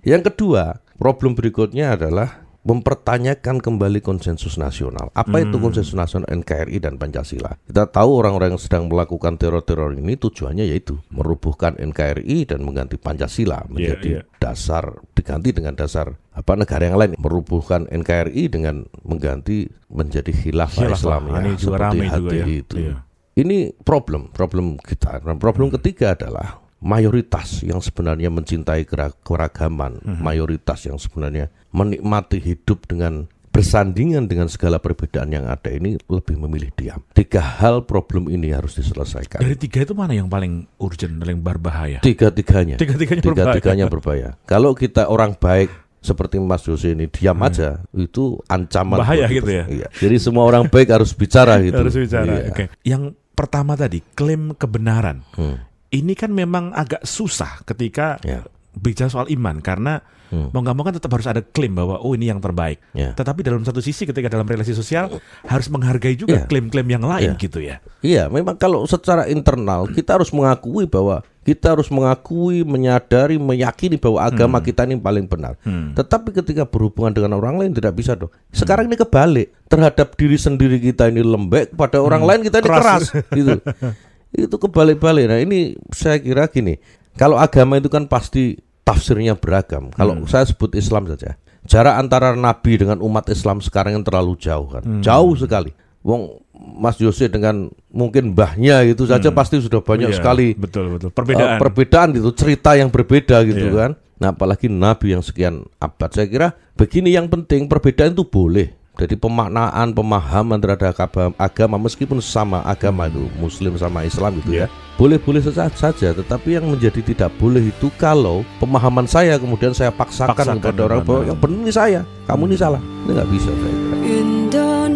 Yang 0.00 0.32
kedua, 0.32 0.78
problem 0.96 1.34
berikutnya 1.34 1.98
adalah 1.98 2.46
mempertanyakan 2.60 3.56
kembali 3.64 4.04
konsensus 4.04 4.60
nasional. 4.60 5.08
Apa 5.16 5.40
itu 5.40 5.56
konsensus 5.56 5.96
nasional 5.96 6.28
NKRI 6.28 6.76
dan 6.76 7.00
Pancasila? 7.00 7.56
Kita 7.64 7.88
tahu 7.88 8.20
orang-orang 8.20 8.56
yang 8.56 8.62
sedang 8.62 8.84
melakukan 8.84 9.40
teror-teror 9.40 9.96
ini 9.96 10.20
tujuannya 10.20 10.68
yaitu 10.68 11.00
merubuhkan 11.08 11.80
NKRI 11.80 12.44
dan 12.44 12.60
mengganti 12.60 13.00
Pancasila 13.00 13.64
menjadi 13.72 14.20
iya. 14.20 14.22
dasar 14.36 15.00
diganti 15.16 15.56
dengan 15.56 15.72
dasar 15.72 16.12
apa 16.36 16.52
negara 16.56 16.84
yang 16.84 17.00
lain 17.00 17.16
merubuhkan 17.16 17.88
NKRI 17.88 18.52
dengan 18.52 18.84
mengganti 19.08 19.64
menjadi 19.88 20.30
khilafah 20.30 20.84
Khilafah. 20.84 21.00
Islam 21.00 21.22
Ah, 21.32 21.40
ini 21.40 21.50
juga 21.56 21.76
ramai 21.80 22.08
juga 22.12 22.36
ya. 22.36 22.44
itu. 22.44 22.76
Iya. 22.76 22.96
Ini 23.40 23.72
problem, 23.80 24.28
problem 24.36 24.76
kita. 24.76 25.24
Dan 25.24 25.40
problem 25.40 25.72
ketiga 25.72 26.12
adalah 26.12 26.60
mayoritas 26.80 27.60
yang 27.62 27.78
sebenarnya 27.78 28.28
mencintai 28.28 28.82
kera- 28.84 29.14
keragaman, 29.20 30.00
mayoritas 30.18 30.88
yang 30.88 30.96
sebenarnya 30.96 31.48
menikmati 31.70 32.40
hidup 32.40 32.88
dengan 32.88 33.28
bersandingan 33.50 34.30
dengan 34.30 34.46
segala 34.46 34.78
perbedaan 34.78 35.34
yang 35.34 35.44
ada 35.44 35.68
ini 35.68 35.98
lebih 36.06 36.38
memilih 36.38 36.70
diam. 36.72 37.02
Tiga 37.12 37.42
hal 37.42 37.82
problem 37.82 38.30
ini 38.30 38.54
harus 38.54 38.78
diselesaikan. 38.78 39.42
Dari 39.42 39.58
tiga 39.58 39.82
itu 39.82 39.92
mana 39.92 40.14
yang 40.14 40.30
paling 40.30 40.70
urgent, 40.78 41.18
paling 41.18 41.42
berbahaya? 41.42 41.98
Tiga-tiganya. 42.00 42.78
Tiga-tiganya 42.78 43.20
berbahaya. 43.20 43.44
Tiga-tiganya 43.52 43.86
berbahaya. 43.90 44.28
Kalau 44.46 44.70
kita 44.72 45.10
orang 45.10 45.34
baik 45.34 45.68
seperti 46.00 46.40
Mas 46.40 46.64
Jose 46.64 46.94
ini 46.94 47.10
diam 47.10 47.36
aja, 47.42 47.82
itu 47.92 48.38
ancaman. 48.48 48.96
Hmm. 48.96 49.04
Bahaya 49.04 49.26
gitu 49.28 49.50
ya? 49.50 49.64
Iya. 49.68 49.86
Jadi 49.92 50.16
semua 50.16 50.46
orang 50.46 50.70
baik 50.70 50.88
harus 50.88 51.10
bicara 51.12 51.58
gitu. 51.66 51.76
Harus 51.76 51.92
bicara. 51.98 52.30
Iya. 52.30 52.42
Oke. 52.54 52.64
Yang 52.86 53.02
pertama 53.34 53.74
tadi 53.74 54.00
klaim 54.14 54.54
kebenaran. 54.54 55.26
Hmm. 55.34 55.58
Ini 55.90 56.12
kan 56.14 56.30
memang 56.30 56.70
agak 56.70 57.02
susah 57.02 57.66
ketika 57.66 58.22
Ya. 58.22 58.46
bicara 58.72 59.10
soal 59.10 59.26
iman 59.28 59.58
karena 59.58 59.98
mau 60.30 60.62
nggak 60.62 60.76
mau 60.78 60.86
kan 60.86 60.94
tetap 60.94 61.10
harus 61.10 61.26
ada 61.26 61.42
klaim 61.42 61.74
bahwa 61.74 61.98
oh 61.98 62.14
ini 62.14 62.30
yang 62.30 62.38
terbaik. 62.38 62.78
Ya. 62.94 63.10
Tetapi 63.18 63.42
dalam 63.42 63.66
satu 63.66 63.82
sisi 63.82 64.06
ketika 64.06 64.30
dalam 64.30 64.46
relasi 64.46 64.70
sosial 64.70 65.10
harus 65.42 65.66
menghargai 65.66 66.14
juga 66.14 66.38
Ya. 66.38 66.46
klaim-klaim 66.46 66.86
yang 66.86 67.02
lain 67.02 67.34
Ya. 67.34 67.42
gitu 67.42 67.58
ya. 67.58 67.82
Iya, 67.98 68.30
memang 68.30 68.54
kalau 68.54 68.86
secara 68.86 69.26
internal 69.26 69.90
kita 69.90 70.14
harus 70.14 70.30
mengakui 70.30 70.86
bahwa 70.86 71.26
kita 71.42 71.74
harus 71.74 71.90
mengakui, 71.90 72.62
menyadari, 72.62 73.42
meyakini 73.42 73.98
bahwa 73.98 74.22
agama 74.22 74.62
kita 74.62 74.86
ini 74.86 74.94
paling 74.94 75.26
benar. 75.26 75.58
Tetapi 75.66 76.30
ketika 76.30 76.62
berhubungan 76.62 77.10
dengan 77.10 77.34
orang 77.34 77.58
lain 77.58 77.74
tidak 77.74 77.98
bisa 77.98 78.14
dong. 78.14 78.30
Sekarang 78.54 78.86
ini 78.86 78.94
kebalik 78.94 79.50
terhadap 79.66 80.14
diri 80.14 80.38
sendiri 80.38 80.78
kita 80.78 81.10
ini 81.10 81.26
lembek, 81.26 81.74
pada 81.74 81.98
orang 81.98 82.22
lain 82.22 82.40
kita 82.46 82.62
ini 82.62 82.70
keras, 82.70 83.10
gitu. 83.34 83.58
Itu 84.30 84.56
kebalik-balik. 84.56 85.26
Nah 85.26 85.38
ini 85.38 85.74
saya 85.90 86.18
kira 86.18 86.46
gini, 86.46 86.78
kalau 87.18 87.34
agama 87.34 87.76
itu 87.76 87.90
kan 87.90 88.06
pasti 88.06 88.56
tafsirnya 88.82 89.34
beragam. 89.34 89.90
Kalau 89.90 90.14
saya 90.26 90.46
sebut 90.46 90.74
Islam 90.74 91.10
saja, 91.10 91.34
jarak 91.66 91.98
antara 91.98 92.34
Nabi 92.34 92.78
dengan 92.78 93.02
umat 93.02 93.26
Islam 93.28 93.58
sekarang 93.58 93.98
yang 93.98 94.04
terlalu 94.06 94.38
jauh 94.38 94.70
kan, 94.70 94.82
jauh 95.02 95.34
sekali. 95.34 95.74
Wong 96.00 96.40
Mas 96.80 96.96
Yose 96.96 97.28
dengan 97.28 97.68
mungkin 97.92 98.32
mbahnya 98.32 98.80
itu 98.88 99.04
saja 99.04 99.28
pasti 99.32 99.60
sudah 99.60 99.84
banyak 99.84 100.08
Iya, 100.12 100.16
sekali 100.16 100.56
Betul 100.56 100.96
betul. 100.96 101.12
uh, 101.12 101.16
Perbedaan. 101.16 101.56
perbedaan 101.60 102.08
gitu, 102.16 102.32
cerita 102.32 102.72
yang 102.72 102.88
berbeda 102.88 103.44
gitu 103.44 103.68
Iya. 103.68 103.76
kan. 103.76 103.90
Nah, 104.16 104.32
apalagi 104.32 104.68
Nabi 104.68 105.12
yang 105.12 105.20
sekian 105.20 105.64
abad. 105.76 106.08
Saya 106.12 106.28
kira 106.28 106.48
begini 106.76 107.12
yang 107.12 107.28
penting 107.28 107.68
perbedaan 107.68 108.12
itu 108.12 108.24
boleh. 108.24 108.79
Jadi 108.98 109.14
pemaknaan, 109.16 109.94
pemahaman 109.94 110.58
terhadap 110.60 111.08
agama, 111.38 111.78
meskipun 111.78 112.20
sama 112.20 112.60
agama 112.66 113.06
itu 113.06 113.30
Muslim 113.38 113.78
sama 113.78 114.02
Islam 114.04 114.36
gitu 114.42 114.52
ya, 114.60 114.66
boleh-boleh 114.98 115.40
saja, 115.40 115.70
saja. 115.72 116.12
Tetapi 116.12 116.58
yang 116.58 116.68
menjadi 116.68 117.00
tidak 117.00 117.30
boleh 117.40 117.70
itu 117.70 117.88
kalau 117.96 118.44
pemahaman 118.60 119.06
saya 119.08 119.38
kemudian 119.40 119.72
saya 119.72 119.88
paksakan, 119.94 120.34
Paksakan 120.36 120.58
kepada 120.60 120.82
orang 120.90 121.00
bahwa 121.06 121.22
yang 121.22 121.38
benar 121.38 121.58
ini 121.64 121.72
saya, 121.72 122.00
kamu 122.28 122.42
ini 122.50 122.56
salah. 122.60 122.80
Ini 122.82 123.10
nggak 123.14 123.30
bisa 123.32 123.50
saya 123.54 123.72
kira. 123.72 123.96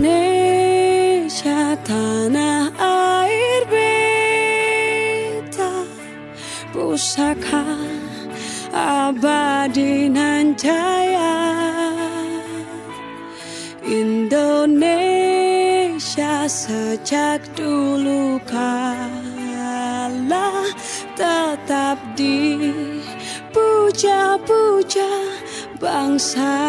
Indonesia 0.04 1.72
tanah 1.86 2.68
air 2.76 3.62
beta 3.72 5.72
pusaka 6.74 7.64
abadi 8.74 10.10
nan 10.12 10.52
jaya 10.58 11.32
Indonesia 13.84 14.88
sejak 16.48 17.44
dulu 17.52 18.40
kala 18.48 20.72
tetap 21.12 22.00
dipuja-puja 22.16 25.12
bangsa. 25.76 26.64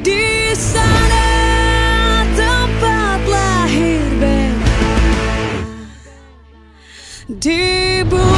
Di 0.00 0.56
sana 0.56 1.28
tempat 2.32 3.20
lahir 3.28 4.00
beta 4.16 4.96
Dibuai, 7.28 8.37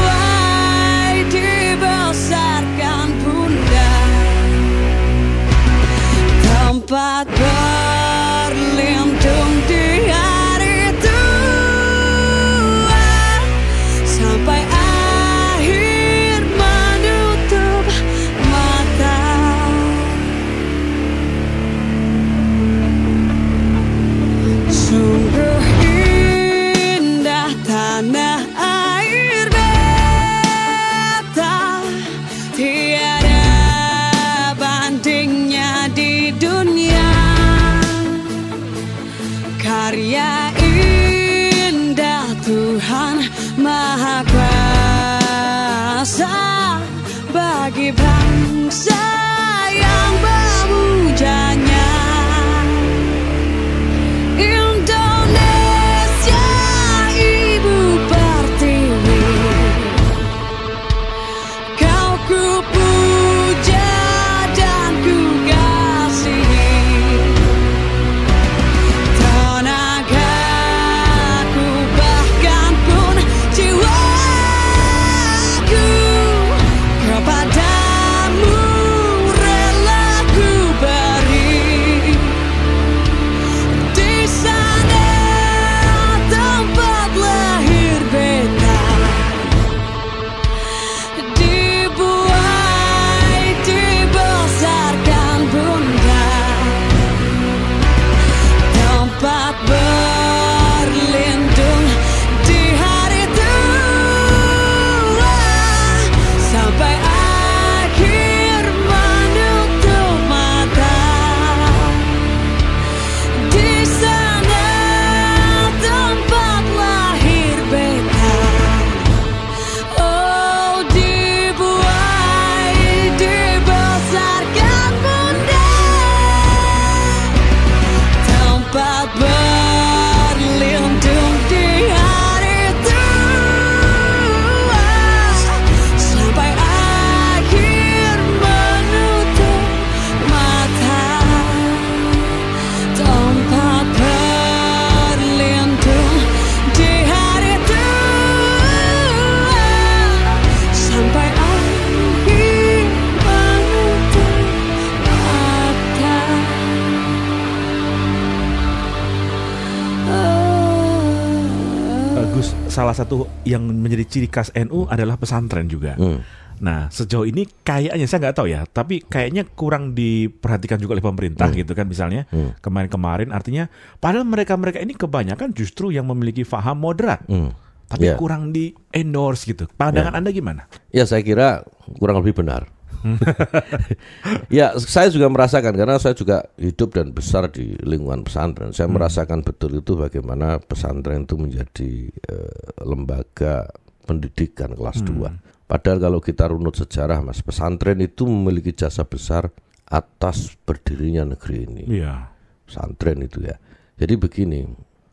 salah 162.91 163.07
satu 163.07 163.17
yang 163.47 163.63
menjadi 163.63 164.03
ciri 164.03 164.27
khas 164.27 164.51
NU 164.51 164.91
adalah 164.91 165.15
pesantren 165.15 165.71
juga. 165.71 165.95
Hmm. 165.95 166.27
Nah, 166.61 166.91
sejauh 166.93 167.25
ini 167.25 167.47
kayaknya 167.63 168.05
saya 168.05 168.29
nggak 168.29 168.37
tahu 168.37 168.51
ya, 168.51 168.67
tapi 168.67 169.01
kayaknya 169.01 169.47
kurang 169.49 169.95
diperhatikan 169.95 170.77
juga 170.77 170.99
oleh 170.99 171.07
pemerintah 171.07 171.49
gitu 171.55 171.73
kan 171.73 171.87
misalnya 171.89 172.27
Hmm. 172.29 172.53
kemarin-kemarin. 172.61 173.31
Artinya, 173.33 173.71
padahal 173.97 174.27
mereka-mereka 174.27 174.83
ini 174.83 174.93
kebanyakan 174.93 175.55
justru 175.55 175.89
yang 175.89 176.05
memiliki 176.05 176.43
faham 176.45 176.83
moderat, 176.83 177.23
Hmm. 177.31 177.55
tapi 177.89 178.13
Ya. 178.13 178.19
kurang 178.19 178.51
di 178.51 178.75
endorse 178.93 179.47
gitu. 179.47 179.71
Pandangan 179.73 180.19
anda 180.19 180.35
gimana? 180.35 180.67
Ya 180.93 181.07
saya 181.09 181.23
kira 181.25 181.65
kurang 181.97 182.21
lebih 182.21 182.43
benar. 182.43 182.69
ya 184.57 184.77
saya 184.77 185.09
juga 185.09 185.33
merasakan 185.33 185.73
karena 185.73 185.97
saya 185.97 186.13
juga 186.13 186.45
hidup 186.61 186.97
dan 186.97 187.13
besar 187.17 187.49
di 187.49 187.77
lingkungan 187.81 188.25
pesantren. 188.25 188.73
Saya 188.77 188.89
merasakan 188.93 189.41
betul 189.45 189.81
itu 189.81 189.97
bagaimana 189.97 190.61
pesantren 190.61 191.25
itu 191.25 191.37
menjadi 191.41 191.93
eh, 192.11 192.85
lembaga 192.85 193.69
pendidikan 194.05 194.75
kelas 194.75 195.07
2. 195.07 195.71
Padahal 195.71 195.99
kalau 196.03 196.19
kita 196.19 196.51
runut 196.51 196.75
sejarah 196.75 197.23
Mas, 197.23 197.47
pesantren 197.47 198.03
itu 198.03 198.27
memiliki 198.27 198.75
jasa 198.75 199.07
besar 199.07 199.55
atas 199.87 200.59
berdirinya 200.67 201.23
negeri 201.35 201.57
ini. 201.67 201.85
Iya. 202.03 202.27
Pesantren 202.67 203.23
itu 203.23 203.47
ya. 203.47 203.55
Jadi 203.95 204.15
begini, 204.19 204.67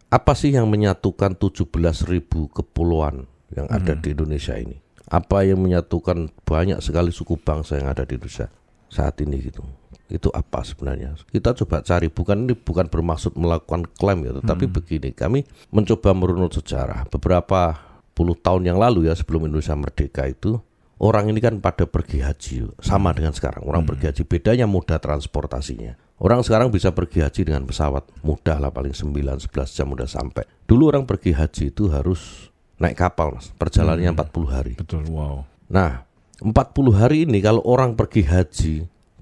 apa 0.09 0.33
sih 0.33 0.55
yang 0.55 0.65
menyatukan 0.71 1.37
17.000 1.37 2.25
kepulauan 2.49 3.29
yang 3.53 3.67
ada 3.69 3.93
di 3.93 4.17
Indonesia 4.17 4.57
ini? 4.57 4.86
Apa 5.07 5.47
yang 5.47 5.63
menyatukan 5.63 6.29
banyak 6.43 6.83
sekali 6.83 7.15
suku 7.15 7.39
bangsa 7.39 7.79
yang 7.79 7.87
ada 7.87 8.03
di 8.03 8.19
Indonesia 8.19 8.51
saat 8.91 9.19
ini 9.23 9.39
gitu? 9.39 9.63
Itu 10.07 10.31
apa 10.31 10.63
sebenarnya? 10.63 11.15
Kita 11.27 11.51
coba 11.51 11.83
cari, 11.83 12.07
bukan 12.07 12.47
ini 12.47 12.55
bukan 12.55 12.87
bermaksud 12.87 13.35
melakukan 13.35 13.87
klaim 13.95 14.23
ya, 14.23 14.35
tetapi 14.39 14.67
begini, 14.71 15.11
kami 15.11 15.43
mencoba 15.71 16.15
merunut 16.15 16.55
sejarah. 16.55 17.07
Beberapa 17.11 17.87
puluh 18.17 18.33
tahun 18.33 18.65
yang 18.65 18.81
lalu 18.81 19.05
ya 19.05 19.13
sebelum 19.13 19.45
Indonesia 19.45 19.77
merdeka 19.77 20.25
itu 20.25 20.57
orang 20.97 21.29
ini 21.29 21.37
kan 21.37 21.61
pada 21.61 21.85
pergi 21.85 22.25
haji 22.25 22.81
sama 22.81 23.13
dengan 23.13 23.29
sekarang 23.29 23.61
orang 23.69 23.85
pergi 23.85 24.09
haji 24.09 24.23
bedanya 24.25 24.65
moda 24.65 24.97
transportasinya 24.97 25.93
orang 26.17 26.41
sekarang 26.41 26.73
bisa 26.73 26.89
pergi 26.89 27.21
haji 27.21 27.53
dengan 27.53 27.69
pesawat 27.69 28.09
mudah 28.25 28.57
lah 28.57 28.73
paling 28.73 28.97
9-11 28.97 29.53
jam 29.69 29.87
udah 29.93 30.09
sampai 30.09 30.49
dulu 30.65 30.89
orang 30.89 31.05
pergi 31.05 31.37
haji 31.37 31.69
itu 31.69 31.93
harus 31.93 32.49
naik 32.77 32.97
kapal 32.97 33.33
mas 33.37 33.49
perjalanannya 33.57 34.13
40 34.13 34.53
hari 34.53 34.73
Betul, 34.77 35.03
wow. 35.09 35.45
Nah, 35.67 36.07
40 36.39 36.53
hari 36.95 37.17
ini 37.27 37.43
kalau 37.43 37.59
orang 37.67 37.97
pergi 37.97 38.23
haji, 38.23 38.73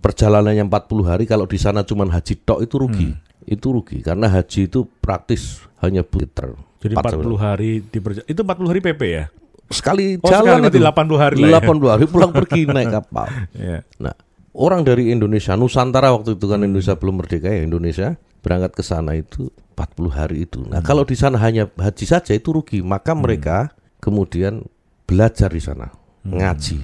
perjalanannya 0.03 0.67
40 0.69 1.09
hari 1.09 1.23
kalau 1.25 1.49
di 1.49 1.57
sana 1.57 1.81
cuma 1.81 2.05
haji 2.05 2.33
tok 2.45 2.61
itu 2.61 2.75
rugi. 2.77 3.09
Itu 3.45 3.73
rugi 3.73 4.01
karena 4.01 4.29
haji 4.29 4.69
itu 4.69 4.85
praktis 5.01 5.65
hanya 5.81 6.05
buter. 6.05 6.53
Jadi 6.81 6.93
40 6.93 7.37
hari 7.37 7.81
di 7.81 7.97
itu 8.29 8.41
40 8.41 8.69
hari 8.69 8.81
PP 8.83 9.01
ya? 9.09 9.25
sekali 9.65 10.21
Oh, 10.21 10.29
jalan 10.29 10.61
sekali, 10.61 10.69
itu 10.69 10.77
berarti 10.77 11.09
80 11.09 11.17
hari 11.25 11.35
lah 11.41 11.57
ya. 11.57 11.73
80 11.73 11.93
hari 11.97 12.05
pulang 12.05 12.31
pergi 12.33 12.61
naik 12.75 12.89
kapal. 12.93 13.27
Iya. 13.57 13.81
Nah, 13.97 14.13
orang 14.53 14.85
dari 14.85 15.09
Indonesia, 15.09 15.57
Nusantara 15.57 16.13
waktu 16.13 16.37
itu 16.37 16.45
kan 16.45 16.61
Indonesia 16.61 16.93
belum 16.93 17.15
merdeka 17.17 17.49
ya 17.49 17.65
Indonesia 17.65 18.13
berangkat 18.45 18.77
ke 18.77 18.83
sana 18.85 19.17
itu 19.17 19.49
40 19.73 20.13
hari 20.13 20.45
itu. 20.45 20.61
Nah, 20.69 20.85
kalau 20.85 21.01
di 21.01 21.17
sana 21.17 21.41
hanya 21.41 21.65
haji 21.73 22.05
saja 22.05 22.37
itu 22.37 22.53
rugi, 22.53 22.85
maka 22.85 23.17
mereka 23.17 23.73
kemudian 23.97 24.61
belajar 25.09 25.49
di 25.49 25.57
sana, 25.57 25.89
ngaji. 26.21 26.77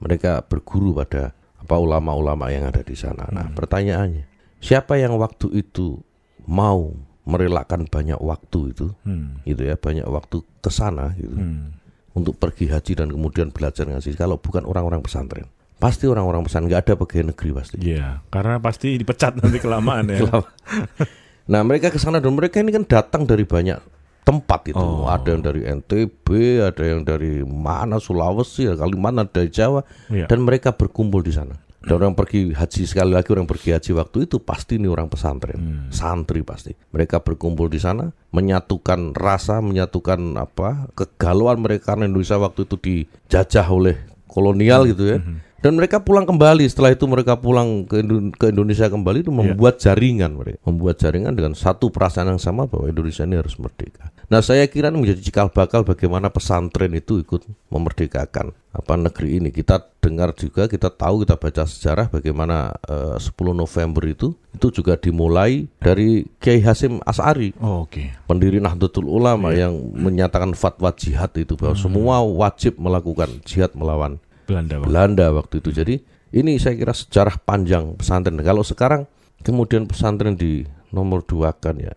Mereka 0.00 0.48
berguru 0.48 0.96
pada 0.96 1.36
apa 1.60 1.76
ulama-ulama 1.76 2.48
yang 2.48 2.66
ada 2.72 2.80
di 2.80 2.96
sana. 2.96 3.28
Nah, 3.30 3.52
pertanyaannya, 3.52 4.24
siapa 4.58 4.96
yang 4.96 5.14
waktu 5.20 5.62
itu 5.62 6.00
mau 6.48 6.90
merelakan 7.22 7.86
banyak 7.86 8.18
waktu 8.18 8.74
itu, 8.74 8.90
Hmm. 9.06 9.38
gitu 9.46 9.62
ya, 9.62 9.78
banyak 9.78 10.08
waktu 10.08 10.42
ke 10.58 10.70
sana 10.74 11.14
gitu 11.14 11.36
Hmm. 11.38 11.70
untuk 12.18 12.34
pergi 12.34 12.66
haji 12.66 12.98
dan 12.98 13.14
kemudian 13.14 13.54
belajar 13.54 13.86
ngaji 13.86 14.10
kalau 14.18 14.42
bukan 14.42 14.66
orang-orang 14.66 15.04
pesantren 15.06 15.46
pasti 15.82 16.06
orang-orang 16.06 16.46
pesantren 16.46 16.70
nggak 16.70 16.82
ada 16.86 16.94
pegawai 16.94 17.34
negeri 17.34 17.50
pasti. 17.50 17.76
Iya, 17.82 18.22
karena 18.30 18.62
pasti 18.62 18.94
dipecat 18.94 19.42
nanti 19.42 19.58
kelamaan 19.58 20.14
ya. 20.14 20.22
nah 21.52 21.66
mereka 21.66 21.90
ke 21.90 21.98
sana 21.98 22.22
dan 22.22 22.38
mereka 22.38 22.62
ini 22.62 22.70
kan 22.70 22.86
datang 22.86 23.26
dari 23.26 23.42
banyak 23.42 23.82
tempat 24.22 24.70
itu. 24.70 24.78
Oh. 24.78 25.10
ada 25.10 25.34
yang 25.34 25.42
dari 25.42 25.66
NTB 25.66 26.26
ada 26.62 26.84
yang 26.86 27.02
dari 27.02 27.42
mana 27.42 27.98
Sulawesi 27.98 28.70
Kalimantan 28.70 29.26
dari 29.26 29.50
Jawa. 29.50 29.82
Iya. 30.06 30.30
dan 30.30 30.46
mereka 30.46 30.70
berkumpul 30.70 31.26
di 31.26 31.34
sana. 31.34 31.58
Dan 31.82 31.98
orang 31.98 32.14
pergi 32.14 32.54
haji 32.54 32.86
sekali 32.86 33.10
lagi 33.10 33.26
orang 33.34 33.42
pergi 33.42 33.74
haji 33.74 33.90
waktu 33.98 34.30
itu 34.30 34.38
pasti 34.38 34.78
ini 34.78 34.86
orang 34.86 35.10
pesantren. 35.10 35.90
Santri 35.90 36.46
pasti. 36.46 36.70
Mereka 36.94 37.26
berkumpul 37.26 37.66
di 37.66 37.82
sana 37.82 38.06
menyatukan 38.30 39.18
rasa 39.18 39.58
menyatukan 39.58 40.38
apa 40.38 40.86
kegalauan 40.94 41.58
mereka 41.58 41.98
karena 41.98 42.06
Indonesia 42.06 42.38
waktu 42.38 42.70
itu 42.70 42.78
dijajah 42.78 43.66
oleh 43.66 43.98
kolonial 44.30 44.86
gitu 44.86 45.10
ya 45.10 45.18
dan 45.62 45.78
mereka 45.78 46.02
pulang 46.02 46.26
kembali. 46.26 46.66
Setelah 46.66 46.90
itu 46.90 47.06
mereka 47.06 47.38
pulang 47.38 47.86
ke, 47.86 48.02
Indo- 48.02 48.34
ke 48.34 48.50
Indonesia 48.50 48.90
kembali 48.90 49.22
itu 49.22 49.30
membuat 49.30 49.78
jaringan 49.78 50.34
mereka 50.34 50.58
membuat 50.66 50.98
jaringan 50.98 51.32
dengan 51.32 51.54
satu 51.54 51.88
perasaan 51.88 52.34
yang 52.34 52.42
sama 52.42 52.66
bahwa 52.66 52.90
Indonesia 52.90 53.22
ini 53.22 53.38
harus 53.38 53.54
merdeka. 53.56 54.10
Nah 54.26 54.42
saya 54.42 54.66
kira 54.66 54.90
ini 54.90 54.98
menjadi 54.98 55.22
cikal 55.22 55.48
bakal 55.48 55.86
bagaimana 55.86 56.28
pesantren 56.28 56.90
itu 56.92 57.22
ikut 57.22 57.46
memerdekakan 57.70 58.50
apa 58.72 58.92
negeri 58.96 59.38
ini. 59.38 59.48
Kita 59.52 59.78
dengar 60.02 60.34
juga 60.34 60.66
kita 60.66 60.90
tahu 60.90 61.22
kita 61.22 61.38
baca 61.38 61.62
sejarah 61.62 62.10
bagaimana 62.10 62.74
eh, 62.84 63.16
10 63.16 63.30
November 63.54 64.02
itu 64.08 64.34
itu 64.50 64.82
juga 64.82 64.98
dimulai 64.98 65.70
dari 65.78 66.26
Kiai 66.42 66.58
Hasim 66.58 66.98
As'ari 67.06 67.54
Oh, 67.62 67.86
Oke. 67.86 68.10
pendiri 68.26 68.58
Nahdlatul 68.58 69.06
Ulama 69.06 69.54
yang 69.54 69.72
menyatakan 69.94 70.58
fatwa 70.58 70.90
jihad 70.90 71.30
itu 71.38 71.54
bahwa 71.54 71.78
semua 71.78 72.18
wajib 72.24 72.76
melakukan 72.82 73.30
jihad 73.46 73.70
melawan 73.78 74.18
Belanda. 74.52 74.74
Belanda 74.84 75.26
waktu 75.32 75.64
itu. 75.64 75.70
Jadi 75.72 75.94
ini 76.36 76.56
saya 76.60 76.76
kira 76.76 76.92
sejarah 76.92 77.40
panjang 77.40 77.96
pesantren. 77.96 78.36
Kalau 78.40 78.64
sekarang 78.64 79.08
kemudian 79.40 79.88
pesantren 79.88 80.36
di 80.36 80.64
nomor 80.92 81.24
dua 81.24 81.56
kan 81.56 81.80
ya, 81.80 81.92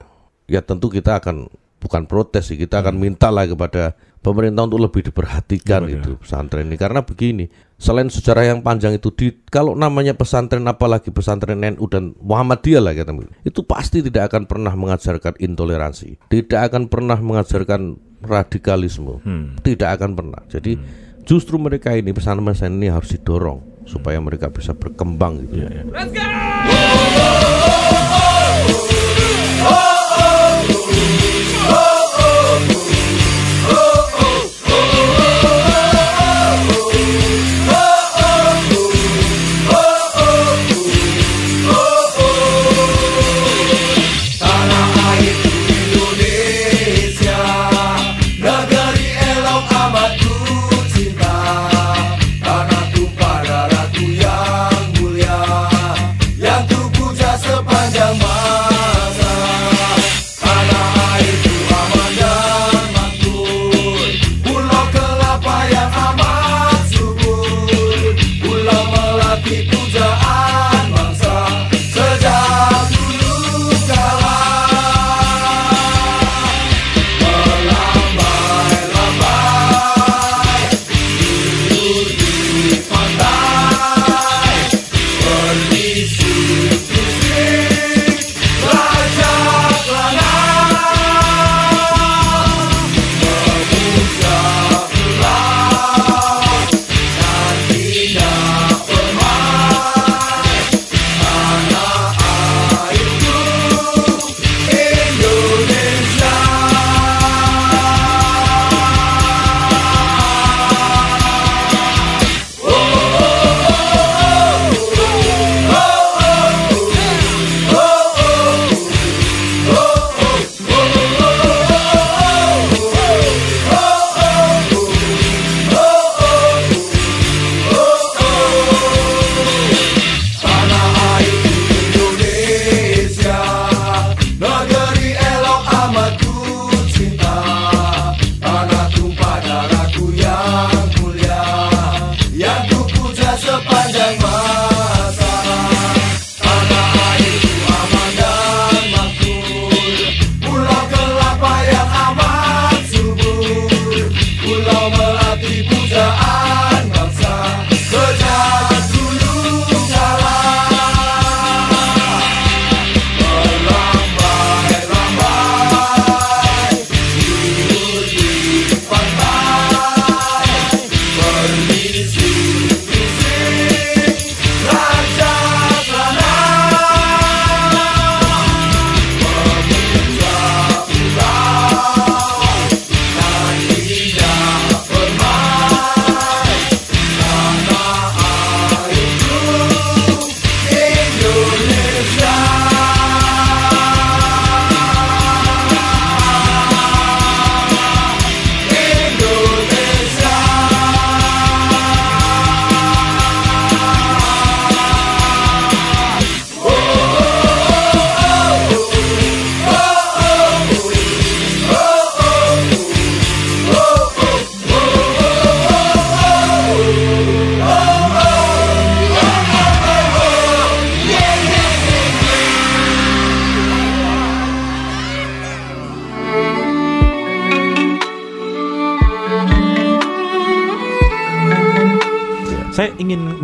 ya 0.47 0.63
tentu 0.63 0.87
kita 0.87 1.19
akan 1.19 1.51
bukan 1.79 2.03
protes 2.09 2.49
sih, 2.49 2.57
kita 2.57 2.81
akan 2.81 2.97
minta 2.97 3.29
lah 3.29 3.45
kepada 3.45 3.93
pemerintah 4.25 4.65
untuk 4.65 4.81
lebih 4.81 5.05
diperhatikan 5.05 5.85
Iya, 5.85 6.01
itu 6.01 6.17
pesantren 6.17 6.65
ini. 6.65 6.81
Karena 6.81 7.05
begini, 7.05 7.45
selain 7.77 8.09
sejarah 8.09 8.49
yang 8.49 8.59
panjang 8.65 8.97
itu 8.97 9.13
di 9.13 9.29
kalau 9.53 9.77
namanya 9.77 10.17
pesantren 10.17 10.65
apalagi 10.65 11.13
pesantren 11.13 11.61
NU 11.61 11.85
dan 11.85 12.17
Muhammadiyah 12.17 12.81
lah 12.81 12.97
kata 12.97 13.13
itu 13.45 13.61
pasti 13.61 14.01
tidak 14.01 14.33
akan 14.33 14.49
pernah 14.49 14.73
mengajarkan 14.73 15.37
intoleransi, 15.37 16.17
tidak 16.33 16.73
akan 16.73 16.89
pernah 16.89 17.21
mengajarkan 17.21 18.01
radikalisme, 18.25 19.21
tidak 19.61 20.01
akan 20.01 20.17
pernah. 20.17 20.41
Jadi 20.49 20.73
justru 21.25 21.57
mereka 21.57 21.97
ini 21.97 22.13
pesantren-pesantren 22.13 22.77
ini 22.79 22.93
harus 22.93 23.09
didorong 23.11 23.59
supaya 23.85 24.17
mereka 24.21 24.49
bisa 24.53 24.73
berkembang 24.73 25.41
gitu. 25.45 25.55
Iya, 25.65 25.69
iya. 25.69 25.83
Tanah 25.85 26.05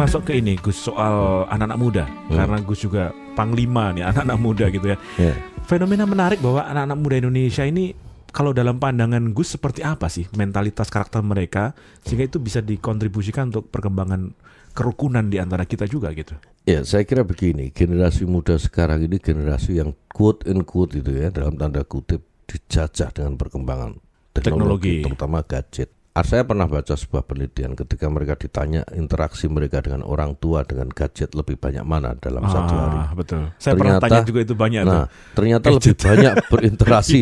masuk 0.02 0.22
ke 0.26 0.42
ini 0.42 0.58
Gus 0.58 0.82
soal 0.82 1.46
anak-anak 1.46 1.78
muda 1.78 2.06
karena 2.26 2.58
Gus 2.66 2.82
juga 2.82 3.14
panglima 3.38 3.94
nih 3.94 4.10
anak-anak 4.10 4.38
muda 4.42 4.66
gitu 4.74 4.88
ya. 4.90 4.98
Ya. 5.22 5.34
Fenomena 5.70 6.10
menarik 6.10 6.42
bahwa 6.42 6.66
anak-anak 6.66 6.98
muda 6.98 7.16
Indonesia 7.22 7.64
ini 7.70 7.94
kalau 8.34 8.56
dalam 8.56 8.82
pandangan 8.82 9.22
Gus 9.36 9.54
seperti 9.54 9.86
apa 9.86 10.10
sih 10.10 10.26
mentalitas 10.34 10.90
karakter 10.90 11.22
mereka 11.22 11.78
sehingga 12.02 12.26
itu 12.26 12.42
bisa 12.42 12.66
dikontribusikan 12.66 13.54
untuk 13.54 13.70
perkembangan 13.70 14.34
kerukunan 14.74 15.28
di 15.28 15.38
antara 15.38 15.68
kita 15.68 15.86
juga 15.86 16.10
gitu. 16.16 16.34
Ya, 16.64 16.82
saya 16.88 17.04
kira 17.04 17.28
begini, 17.28 17.70
generasi 17.76 18.24
muda 18.24 18.56
sekarang 18.56 19.04
ini 19.04 19.20
generasi 19.20 19.82
yang 19.84 19.94
quote 20.10 20.48
and 20.48 20.64
quote 20.64 20.96
itu 20.96 21.12
ya 21.12 21.28
dalam 21.30 21.60
tanda 21.60 21.84
kutip 21.84 22.24
dijajah 22.48 23.12
dengan 23.12 23.36
perkembangan 23.36 24.00
teknologi, 24.32 24.42
Teknologi. 24.42 24.96
terutama 25.04 25.40
gadget. 25.44 25.90
Ah, 26.12 26.28
Saya 26.28 26.44
pernah 26.44 26.68
baca 26.68 26.92
sebuah 26.92 27.24
penelitian 27.24 27.72
ketika 27.72 28.12
mereka 28.12 28.36
ditanya 28.36 28.84
interaksi 28.92 29.48
mereka 29.48 29.80
dengan 29.80 30.04
orang 30.04 30.36
tua 30.36 30.68
dengan 30.68 30.92
gadget 30.92 31.32
lebih 31.32 31.56
banyak 31.56 31.88
mana 31.88 32.20
dalam 32.20 32.44
satu 32.44 32.74
hari. 32.76 33.00
Ah, 33.00 33.12
betul. 33.16 33.48
Saya 33.56 33.80
pernah 33.80 33.96
Ternyata- 33.96 34.12
tanya 34.12 34.28
juga 34.28 34.40
itu 34.44 34.52
banyak 34.54 34.82
tuh. 34.84 34.92
Nah, 34.92 35.06
ternyata 35.32 35.66
Gadget. 35.66 35.80
lebih 35.80 35.96
banyak 36.04 36.34
berinteraksi 36.52 37.20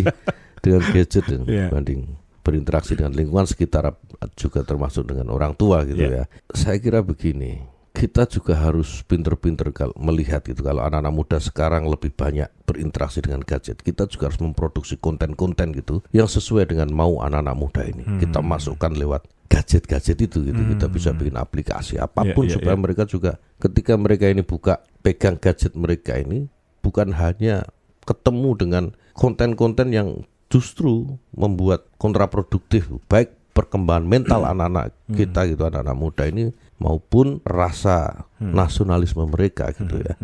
dengan 0.59 0.81
gadget 0.89 1.23
Iya. 1.29 1.69
dibanding 1.69 2.01
berinteraksi 2.41 2.97
dengan 2.97 3.13
lingkungan 3.13 3.45
sekitar 3.45 3.93
juga 4.33 4.65
termasuk 4.65 5.05
dengan 5.05 5.29
orang 5.29 5.53
tua 5.53 5.85
gitu 5.85 6.01
Iya. 6.01 6.25
ya. 6.25 6.49
Saya 6.49 6.81
kira 6.81 7.05
begini, 7.05 7.61
kita 7.99 8.23
juga 8.31 8.55
harus 8.55 9.03
pinter-pinter 9.03 9.75
kalau 9.75 9.91
melihat 9.99 10.39
itu 10.47 10.63
kalau 10.63 10.87
anak-anak 10.87 11.11
muda 11.11 11.35
sekarang 11.35 11.83
lebih 11.83 12.15
banyak 12.15 12.47
berinteraksi 12.63 13.19
dengan 13.19 13.43
gadget. 13.43 13.83
Kita 13.83 14.07
juga 14.07 14.31
harus 14.31 14.39
memproduksi 14.39 14.95
konten-konten 14.95 15.75
gitu 15.75 15.99
yang 16.15 16.31
sesuai 16.31 16.71
dengan 16.71 16.95
mau 16.95 17.19
anak-anak 17.19 17.55
muda 17.59 17.83
ini. 17.83 18.07
Hmm. 18.07 18.23
Kita 18.23 18.39
masukkan 18.39 18.95
lewat 18.95 19.27
gadget-gadget 19.51 20.15
itu 20.15 20.47
gitu. 20.47 20.61
Kita 20.63 20.87
bisa 20.87 21.11
bikin 21.11 21.35
aplikasi 21.35 21.99
apa 21.99 22.23
pun 22.31 22.47
Iya, 22.47 22.55
iya, 22.55 22.55
supaya 22.55 22.75
iya. 22.79 22.83
mereka 22.87 23.03
juga 23.03 23.31
ketika 23.59 23.99
mereka 23.99 24.31
ini 24.31 24.47
buka 24.47 24.79
pegang 25.03 25.35
gadget 25.35 25.75
mereka 25.75 26.15
ini 26.15 26.47
bukan 26.79 27.11
hanya 27.11 27.67
ketemu 28.07 28.49
dengan 28.55 28.83
konten-konten 29.11 29.91
yang 29.91 30.23
justru 30.47 31.19
membuat 31.35 31.83
kontraproduktif 31.99 32.87
baik 33.11 33.35
perkembangan 33.51 34.07
mental 34.07 34.47
anak-anak 34.47 34.95
kita 35.11 35.51
gitu 35.51 35.67
anak-anak 35.67 35.97
muda 35.99 36.23
ini 36.31 36.55
maupun 36.79 37.43
rasa 37.43 38.25
nasionalisme 38.39 39.23
mereka 39.27 39.71
gitu 39.75 39.99
ya. 39.99 40.15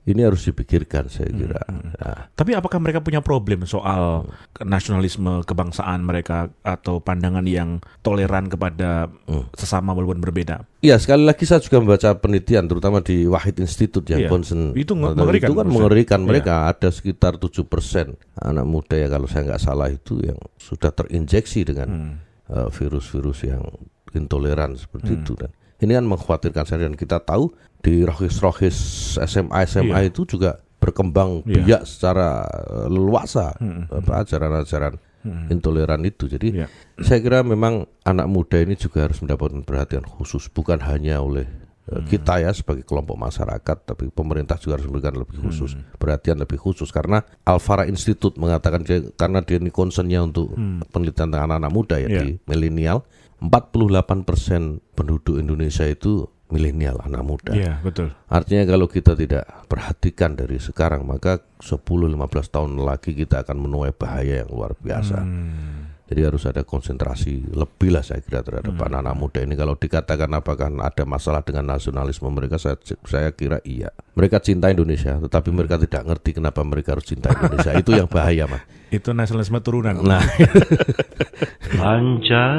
Ini 0.00 0.26
harus 0.26 0.42
dipikirkan 0.42 1.06
saya 1.06 1.28
kira. 1.28 1.60
Nah, 1.70 2.32
Tapi 2.32 2.56
apakah 2.56 2.80
mereka 2.80 2.98
punya 2.98 3.20
problem 3.20 3.62
soal 3.62 4.26
nasionalisme 4.58 5.44
kebangsaan 5.44 6.02
mereka 6.02 6.50
atau 6.64 6.98
pandangan 6.98 7.44
yang 7.44 7.78
toleran 8.00 8.48
kepada 8.48 9.12
sesama 9.54 9.92
walaupun 9.92 10.18
berbeda? 10.18 10.64
Iya 10.80 10.96
sekali 10.96 11.28
lagi 11.28 11.44
saya 11.44 11.60
juga 11.62 11.84
membaca 11.84 12.16
penelitian 12.16 12.64
terutama 12.66 13.04
di 13.04 13.28
Wahid 13.28 13.60
Institute 13.60 14.08
yang 14.08 14.24
Iya. 14.26 14.30
concern 14.32 14.72
Itu 14.72 14.96
mengerikan 14.96 15.52
itu 15.52 15.54
kan 15.54 15.66
mengerikan 15.68 16.20
Iya. 16.24 16.28
mereka 16.32 16.54
ada 16.66 16.88
sekitar 16.90 17.36
7% 17.36 18.16
anak 18.40 18.66
muda 18.66 18.96
ya 18.96 19.06
kalau 19.06 19.28
saya 19.28 19.52
nggak 19.52 19.62
salah 19.62 19.92
itu 19.92 20.16
yang 20.24 20.40
sudah 20.56 20.90
terinjeksi 20.90 21.60
dengan 21.62 21.88
Hmm. 21.92 22.12
eh, 22.50 22.68
virus-virus 22.72 23.46
yang 23.46 23.62
intoleran 24.10 24.74
seperti 24.74 25.12
Hmm. 25.14 25.20
itu 25.22 25.32
dan 25.38 25.50
ini 25.80 25.92
kan 25.92 26.04
mengkhawatirkan 26.04 26.64
saya 26.64 26.84
dan 26.84 26.94
kita 26.94 27.18
tahu 27.18 27.50
di 27.80 28.04
rohis-rohis 28.04 28.76
SMA 29.18 29.64
SMA 29.64 30.04
Iya. 30.04 30.08
itu 30.08 30.24
juga 30.26 30.60
berkembang 30.76 31.44
Iya. 31.44 31.64
biak 31.64 31.82
secara 31.84 32.44
eh, 32.44 32.88
leluasa 32.88 33.56
Hmm. 33.56 33.84
apa 33.88 34.24
ajaran-ajaran 34.24 34.94
Hmm. 35.20 35.52
intoleran 35.52 36.00
itu 36.02 36.24
jadi 36.26 36.64
Iya. 36.64 36.66
saya 36.98 37.20
kira 37.20 37.40
memang 37.40 37.84
anak 38.02 38.24
muda 38.24 38.56
ini 38.56 38.72
juga 38.72 39.04
harus 39.04 39.20
mendapatkan 39.20 39.60
perhatian 39.62 40.04
khusus 40.04 40.48
bukan 40.48 40.80
hanya 40.80 41.20
oleh 41.20 41.44
eh, 41.86 42.00
kita 42.06 42.38
ya 42.38 42.48
sebagai 42.52 42.84
kelompok 42.84 43.18
masyarakat 43.18 43.76
tapi 43.82 44.08
pemerintah 44.08 44.56
juga 44.56 44.80
harus 44.80 44.86
memberikan 44.86 45.16
lebih 45.18 45.42
khusus 45.42 45.76
perhatian 45.96 46.38
lebih 46.38 46.56
khusus 46.56 46.88
karena 46.88 47.20
Alfara 47.42 47.84
Institute 47.84 48.38
mengatakan 48.38 48.80
dia, 48.80 49.04
karena 49.12 49.40
dia 49.40 49.58
ini 49.58 49.68
concernnya 49.68 50.22
untuk 50.22 50.54
penelitian 50.88 51.28
tentang 51.28 51.50
anak-anak 51.50 51.72
muda 51.72 51.96
ya 51.96 52.08
Iya. 52.08 52.20
di 52.22 52.28
milenial 52.46 53.04
48% 53.40 54.96
penduduk 54.96 55.40
Indonesia 55.40 55.88
itu 55.88 56.28
milenial 56.50 56.98
anak 57.00 57.22
muda 57.24 57.52
Iya, 57.54 57.78
betul. 57.80 58.12
Artinya 58.26 58.66
kalau 58.66 58.90
kita 58.90 59.14
tidak 59.14 59.46
perhatikan 59.70 60.34
dari 60.34 60.58
sekarang 60.58 61.06
maka 61.06 61.40
10-15 61.62 62.20
tahun 62.50 62.70
lagi 62.82 63.14
kita 63.14 63.46
akan 63.46 63.56
menuai 63.56 63.94
bahaya 63.94 64.44
yang 64.44 64.50
luar 64.50 64.74
biasa. 64.76 65.18
Hmm. 65.22 65.94
Jadi 66.10 66.26
harus 66.26 66.42
ada 66.42 66.66
konsentrasi 66.66 67.54
lebih 67.54 67.94
lah 67.94 68.02
saya 68.02 68.18
kira 68.18 68.42
terhadap 68.42 68.74
anak-anak 68.74 69.14
muda 69.14 69.46
ini. 69.46 69.54
Kalau 69.54 69.78
dikatakan 69.78 70.26
apakah 70.34 70.66
ada 70.66 71.06
masalah 71.06 71.46
dengan 71.46 71.70
nasionalisme 71.70 72.26
mereka, 72.34 72.58
saya, 72.58 72.74
saya 73.06 73.30
kira 73.30 73.62
iya. 73.62 73.94
Mereka 74.18 74.42
cinta 74.42 74.74
Indonesia, 74.74 75.22
tetapi 75.22 75.54
mereka 75.54 75.78
tidak 75.78 76.02
ngerti 76.10 76.42
kenapa 76.42 76.66
mereka 76.66 76.98
harus 76.98 77.06
cinta 77.06 77.30
Indonesia. 77.30 77.78
Itu 77.78 77.94
yang 77.94 78.10
bahaya, 78.10 78.50
mas. 78.50 78.66
Itu 78.98 79.14
nasionalisme 79.14 79.62
turunan. 79.62 80.02
Nah, 80.02 80.18
Pancasila 81.78 82.58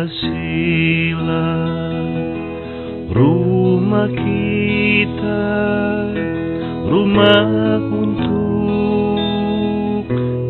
Rumah 3.12 4.08
kita 4.16 5.44
Rumah 6.88 7.44
untuk 7.84 9.20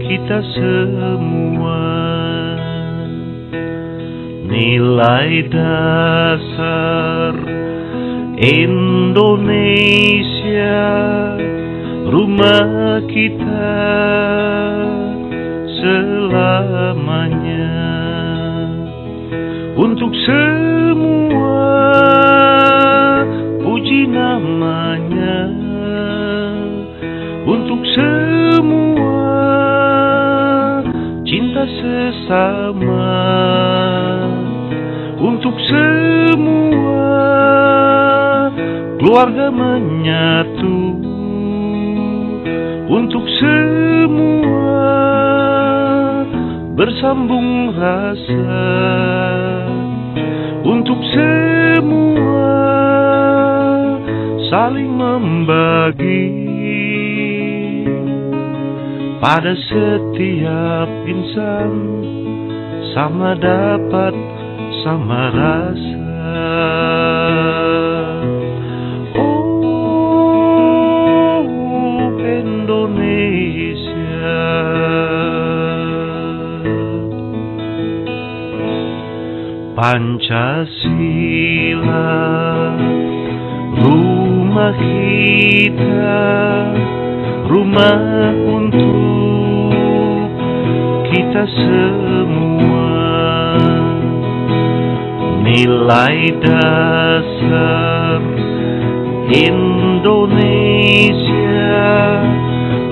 kita 0.05 0.37
semua 0.53 2.00
Nilai 4.61 5.49
dasar 5.49 7.33
Indonesia 8.37 9.57
Rumah 12.05 13.01
kita 13.09 13.81
selamanya. 15.81 17.73
Untuk 19.81 20.13
semua 20.29 21.65
puji 23.65 24.13
namanya. 24.13 25.49
Untuk 27.49 27.81
semua 27.97 29.25
cinta 31.25 31.65
sesama 31.65 33.09
untuk 35.21 35.53
semua 35.69 37.13
keluarga 38.97 39.53
menyatu. 39.53 40.97
Untuk 42.91 43.23
semua 43.39 44.83
bersambung 46.73 47.71
rasa. 47.77 48.65
Untuk 50.65 50.97
semua 51.13 52.57
saling 54.49 54.89
membagi. 54.89 56.41
Pada 59.21 59.53
setiap 59.53 60.89
insan 61.05 61.71
sama 62.97 63.37
dapat 63.37 64.40
sama 64.81 65.29
rasa. 65.29 66.41
Oh 69.13 69.37
Indonesia. 72.17 73.61
Pancasila 79.77 81.17
Rumah 83.81 84.77
kita 84.77 86.21
Rumah 87.49 87.97
untuk 88.45 89.73
kita 91.09 91.43
semua 91.49 92.10
Nilai 95.51 96.31
dasar 96.39 98.23
Indonesia 99.35 100.39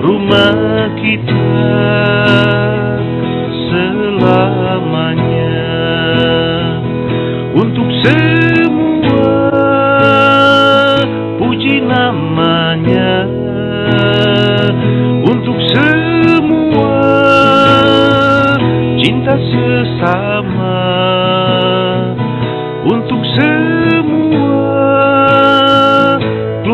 Rumah 0.03 0.91
kita 0.99 1.55
selamanya. 3.71 5.55
Untuk 7.55 7.87
semua 8.03 9.23
puji 11.39 11.79
namanya. 11.79 13.23
Untuk 15.23 15.55
semua 15.71 17.07
cinta 18.99 19.39
sesama 19.47 20.68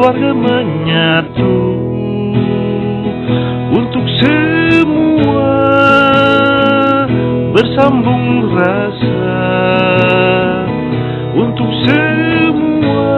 keluarga 0.06 0.38
menyatu 0.38 1.58
Untuk 3.74 4.06
semua 4.22 5.50
bersambung 7.50 8.54
rasa. 8.54 9.34
Untuk 11.34 11.66
semua 11.90 13.18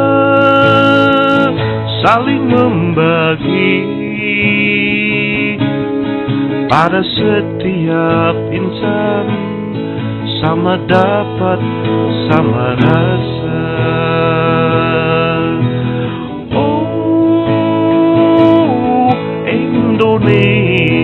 saling 2.08 2.48
membagi 2.48 3.76
pada 6.72 7.04
setiap 7.04 8.36
insan 8.56 9.28
sama 10.40 10.80
dapat 10.88 11.60
sama 12.32 12.80
rasa 12.80 13.37
Oh 20.28 20.30
Indonesia 20.30 20.97